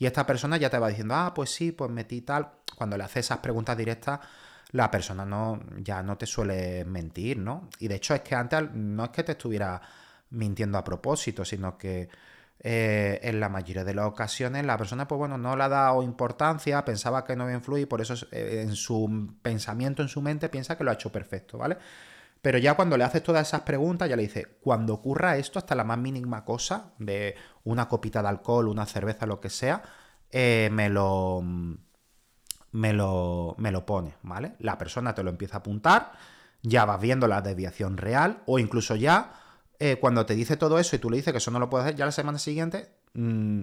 Y 0.00 0.06
esta 0.06 0.24
persona 0.26 0.56
ya 0.56 0.70
te 0.70 0.78
va 0.78 0.88
diciendo, 0.88 1.14
ah, 1.14 1.34
pues 1.34 1.50
sí, 1.50 1.72
pues 1.72 1.90
metí 1.90 2.22
tal. 2.22 2.50
Cuando 2.74 2.96
le 2.96 3.04
haces 3.04 3.26
esas 3.26 3.38
preguntas 3.38 3.76
directas, 3.76 4.18
la 4.70 4.90
persona 4.90 5.26
no, 5.26 5.60
ya 5.76 6.02
no 6.02 6.16
te 6.16 6.24
suele 6.24 6.86
mentir, 6.86 7.36
¿no? 7.36 7.68
Y 7.80 7.86
de 7.86 7.96
hecho 7.96 8.14
es 8.14 8.22
que 8.22 8.34
antes 8.34 8.72
no 8.72 9.04
es 9.04 9.10
que 9.10 9.24
te 9.24 9.32
estuviera 9.32 9.78
mintiendo 10.30 10.78
a 10.78 10.84
propósito, 10.84 11.44
sino 11.44 11.76
que 11.76 12.08
eh, 12.60 13.20
en 13.22 13.40
la 13.40 13.50
mayoría 13.50 13.84
de 13.84 13.92
las 13.92 14.06
ocasiones 14.06 14.64
la 14.64 14.78
persona, 14.78 15.06
pues 15.06 15.18
bueno, 15.18 15.36
no 15.36 15.54
le 15.54 15.64
ha 15.64 15.68
dado 15.68 16.02
importancia, 16.02 16.82
pensaba 16.82 17.22
que 17.26 17.36
no 17.36 17.44
iba 17.44 17.52
a 17.52 17.56
influir, 17.56 17.86
por 17.86 18.00
eso 18.00 18.14
eh, 18.32 18.62
en 18.62 18.76
su 18.76 19.34
pensamiento, 19.42 20.00
en 20.00 20.08
su 20.08 20.22
mente, 20.22 20.48
piensa 20.48 20.78
que 20.78 20.84
lo 20.84 20.92
ha 20.92 20.94
hecho 20.94 21.12
perfecto, 21.12 21.58
¿vale? 21.58 21.76
Pero 22.42 22.58
ya 22.58 22.74
cuando 22.74 22.96
le 22.96 23.04
haces 23.04 23.22
todas 23.22 23.46
esas 23.46 23.62
preguntas, 23.62 24.08
ya 24.08 24.16
le 24.16 24.22
dice, 24.22 24.58
cuando 24.62 24.94
ocurra 24.94 25.36
esto, 25.36 25.58
hasta 25.58 25.74
la 25.74 25.84
más 25.84 25.98
mínima 25.98 26.44
cosa, 26.44 26.92
de 26.98 27.34
una 27.64 27.88
copita 27.88 28.22
de 28.22 28.28
alcohol, 28.28 28.68
una 28.68 28.86
cerveza, 28.86 29.26
lo 29.26 29.40
que 29.40 29.50
sea, 29.50 29.82
eh, 30.30 30.70
me 30.72 30.88
lo 30.88 31.42
me 32.72 32.92
lo, 32.92 33.54
me 33.58 33.72
lo 33.72 33.84
pone, 33.84 34.14
¿vale? 34.22 34.54
La 34.58 34.78
persona 34.78 35.14
te 35.14 35.22
lo 35.22 35.30
empieza 35.30 35.56
a 35.56 35.58
apuntar, 35.58 36.12
ya 36.62 36.84
vas 36.84 37.00
viendo 37.00 37.26
la 37.26 37.42
desviación 37.42 37.96
real, 37.96 38.42
o 38.46 38.58
incluso 38.58 38.96
ya 38.96 39.34
eh, 39.78 39.96
cuando 40.00 40.26
te 40.26 40.34
dice 40.34 40.56
todo 40.56 40.78
eso 40.78 40.94
y 40.96 40.98
tú 40.98 41.10
le 41.10 41.16
dices 41.16 41.32
que 41.32 41.38
eso 41.38 41.50
no 41.50 41.58
lo 41.58 41.70
puedes 41.70 41.86
hacer, 41.86 41.96
ya 41.96 42.06
la 42.06 42.12
semana 42.12 42.38
siguiente 42.38 42.94
mm, 43.14 43.62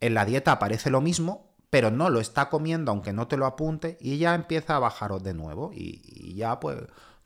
en 0.00 0.14
la 0.14 0.24
dieta 0.24 0.52
aparece 0.52 0.90
lo 0.90 1.00
mismo, 1.00 1.54
pero 1.70 1.90
no 1.90 2.08
lo 2.08 2.20
está 2.20 2.50
comiendo 2.50 2.92
aunque 2.92 3.12
no 3.12 3.26
te 3.26 3.36
lo 3.36 3.46
apunte 3.46 3.98
y 4.00 4.18
ya 4.18 4.34
empieza 4.34 4.76
a 4.76 4.78
bajaros 4.78 5.22
de 5.22 5.34
nuevo 5.34 5.72
y, 5.74 6.34
ya 6.36 6.60
pues 6.60 6.78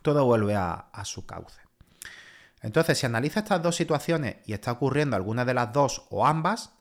todo 0.02 0.24
vuelve 0.24 0.54
a, 0.56 0.90
su 1.04 1.26
cauce. 1.26 1.60
Entonces, 2.62 2.98
si 2.98 3.06
analiza 3.06 3.40
estas 3.40 3.62
dos 3.62 3.76
situaciones 3.76 4.36
y 4.46 4.52
está 4.52 4.72
ocurriendo 4.72 5.16
alguna 5.16 5.44
de 5.44 5.54
las 5.54 5.72
dos 5.72 6.06
o 6.10 6.26
ambas, 6.26 6.72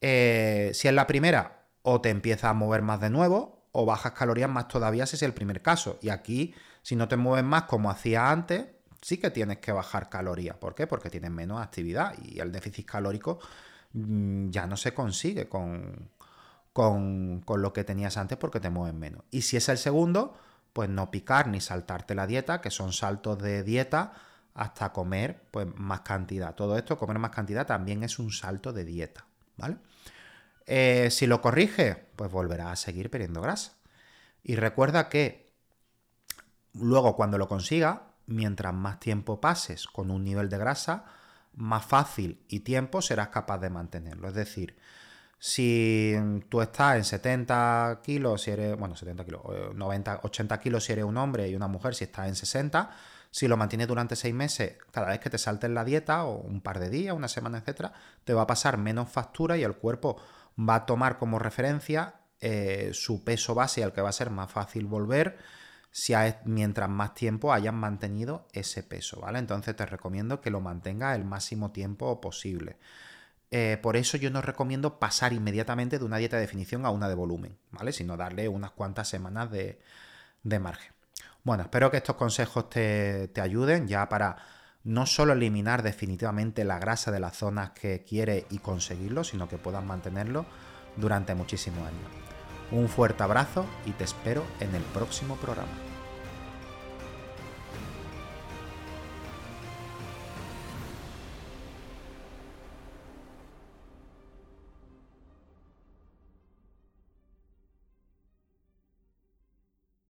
eh, 0.00 0.70
si 0.74 0.88
es 0.88 0.94
la 0.94 1.06
primera, 1.06 1.64
o 1.82 2.00
te 2.00 2.10
empieza 2.10 2.48
a 2.48 2.54
mover 2.54 2.82
más 2.82 3.00
de 3.00 3.10
nuevo 3.10 3.66
o 3.72 3.84
bajas 3.84 4.12
calorías 4.12 4.48
más 4.48 4.68
todavía 4.68 5.04
si 5.04 5.16
es 5.16 5.22
el 5.22 5.34
primer 5.34 5.60
caso. 5.60 5.98
Y 6.00 6.08
aquí, 6.08 6.54
si 6.82 6.96
no 6.96 7.08
te 7.08 7.16
mueves 7.16 7.44
más 7.44 7.64
como 7.64 7.90
hacía 7.90 8.30
antes, 8.30 8.66
sí 9.02 9.18
que 9.18 9.30
tienes 9.30 9.58
que 9.58 9.72
bajar 9.72 10.08
calorías. 10.08 10.56
¿Por 10.56 10.74
qué? 10.74 10.86
Porque 10.86 11.10
tienes 11.10 11.30
menos 11.30 11.60
actividad 11.60 12.14
y 12.22 12.40
el 12.40 12.52
déficit 12.52 12.86
calórico 12.86 13.38
mm, 13.92 14.48
ya 14.48 14.66
no 14.66 14.78
se 14.78 14.94
consigue 14.94 15.48
con, 15.48 16.08
con, 16.72 17.42
con, 17.42 17.60
lo 17.60 17.72
que 17.72 17.84
tenías 17.84 18.16
antes 18.16 18.38
porque 18.38 18.60
te 18.60 18.70
mueves 18.70 18.94
menos. 18.94 19.24
Y 19.30 19.42
si 19.42 19.58
es 19.58 19.68
el 19.68 19.76
segundo, 19.76 20.38
pues 20.74 20.90
no 20.90 21.10
picar 21.10 21.46
ni 21.46 21.60
saltarte 21.60 22.14
la 22.14 22.26
dieta, 22.26 22.60
que 22.60 22.70
son 22.70 22.92
saltos 22.92 23.38
de 23.38 23.62
dieta 23.62 24.12
hasta 24.54 24.92
comer 24.92 25.46
pues 25.50 25.66
más 25.74 26.00
cantidad. 26.00 26.54
Todo 26.54 26.76
esto, 26.76 26.98
comer 26.98 27.18
más 27.18 27.30
cantidad, 27.30 27.64
también 27.64 28.02
es 28.02 28.18
un 28.18 28.32
salto 28.32 28.72
de 28.72 28.84
dieta, 28.84 29.24
¿vale? 29.56 29.78
Eh, 30.66 31.08
si 31.10 31.26
lo 31.26 31.40
corrige, 31.40 32.08
pues 32.16 32.30
volverá 32.30 32.72
a 32.72 32.76
seguir 32.76 33.08
perdiendo 33.08 33.40
grasa. 33.40 33.72
Y 34.42 34.56
recuerda 34.56 35.08
que 35.08 35.54
luego 36.72 37.14
cuando 37.14 37.38
lo 37.38 37.48
consiga, 37.48 38.10
mientras 38.26 38.74
más 38.74 38.98
tiempo 38.98 39.40
pases 39.40 39.86
con 39.86 40.10
un 40.10 40.24
nivel 40.24 40.48
de 40.48 40.58
grasa, 40.58 41.04
más 41.54 41.84
fácil 41.84 42.44
y 42.48 42.60
tiempo 42.60 43.00
serás 43.00 43.28
capaz 43.28 43.58
de 43.58 43.70
mantenerlo. 43.70 44.26
Es 44.28 44.34
decir, 44.34 44.76
si 45.46 46.14
tú 46.48 46.62
estás 46.62 46.96
en 46.96 47.04
70 47.04 48.00
kilos, 48.02 48.40
si 48.40 48.50
eres, 48.50 48.78
bueno, 48.78 48.96
70 48.96 49.26
kilos, 49.26 49.42
90, 49.74 50.20
80 50.22 50.58
kilos 50.58 50.84
si 50.84 50.94
eres 50.94 51.04
un 51.04 51.18
hombre 51.18 51.46
y 51.50 51.54
una 51.54 51.68
mujer 51.68 51.94
si 51.94 52.04
estás 52.04 52.28
en 52.28 52.34
60, 52.34 52.90
si 53.30 53.46
lo 53.46 53.58
mantienes 53.58 53.86
durante 53.86 54.16
6 54.16 54.34
meses, 54.34 54.78
cada 54.90 55.08
vez 55.08 55.20
que 55.20 55.28
te 55.28 55.36
saltes 55.36 55.68
la 55.68 55.84
dieta 55.84 56.24
o 56.24 56.38
un 56.38 56.62
par 56.62 56.80
de 56.80 56.88
días, 56.88 57.14
una 57.14 57.28
semana, 57.28 57.58
etcétera, 57.58 57.92
te 58.24 58.32
va 58.32 58.40
a 58.40 58.46
pasar 58.46 58.78
menos 58.78 59.10
factura 59.10 59.58
y 59.58 59.64
el 59.64 59.74
cuerpo 59.76 60.16
va 60.58 60.76
a 60.76 60.86
tomar 60.86 61.18
como 61.18 61.38
referencia 61.38 62.14
eh, 62.40 62.92
su 62.94 63.22
peso 63.22 63.54
base 63.54 63.84
al 63.84 63.92
que 63.92 64.00
va 64.00 64.08
a 64.08 64.12
ser 64.12 64.30
más 64.30 64.50
fácil 64.50 64.86
volver 64.86 65.36
si 65.90 66.14
mientras 66.46 66.88
más 66.88 67.12
tiempo 67.12 67.52
hayan 67.52 67.74
mantenido 67.74 68.48
ese 68.54 68.82
peso, 68.82 69.20
¿vale? 69.20 69.40
Entonces 69.40 69.76
te 69.76 69.84
recomiendo 69.84 70.40
que 70.40 70.50
lo 70.50 70.62
mantenga 70.62 71.14
el 71.14 71.26
máximo 71.26 71.70
tiempo 71.70 72.18
posible. 72.22 72.78
Eh, 73.56 73.78
por 73.80 73.96
eso 73.96 74.16
yo 74.16 74.32
no 74.32 74.42
recomiendo 74.42 74.98
pasar 74.98 75.32
inmediatamente 75.32 76.00
de 76.00 76.04
una 76.04 76.16
dieta 76.16 76.34
de 76.34 76.42
definición 76.42 76.84
a 76.84 76.90
una 76.90 77.08
de 77.08 77.14
volumen, 77.14 77.56
¿vale? 77.70 77.92
Sino 77.92 78.16
darle 78.16 78.48
unas 78.48 78.72
cuantas 78.72 79.08
semanas 79.08 79.48
de, 79.48 79.78
margen. 80.58 80.92
Bueno, 81.44 81.62
espero 81.62 81.88
que 81.88 81.98
estos 81.98 82.16
consejos 82.16 82.68
te, 82.68 83.28
te 83.28 83.40
ayuden 83.40 83.86
ya 83.86 84.08
para 84.08 84.38
no 84.82 85.06
solo 85.06 85.34
eliminar 85.34 85.84
definitivamente 85.84 86.64
la 86.64 86.80
grasa 86.80 87.12
de 87.12 87.20
las 87.20 87.36
zonas 87.36 87.70
que 87.70 88.02
quiere 88.02 88.44
y 88.50 88.58
conseguirlo, 88.58 89.22
sino 89.22 89.48
que 89.48 89.56
puedas 89.56 89.84
mantenerlo 89.84 90.46
durante 90.96 91.36
muchísimos 91.36 91.86
años. 91.86 92.10
Un 92.72 92.88
fuerte 92.88 93.22
abrazo 93.22 93.66
y 93.86 93.92
te 93.92 94.02
espero 94.02 94.44
en 94.58 94.74
el 94.74 94.82
próximo 94.82 95.36
programa. 95.36 95.93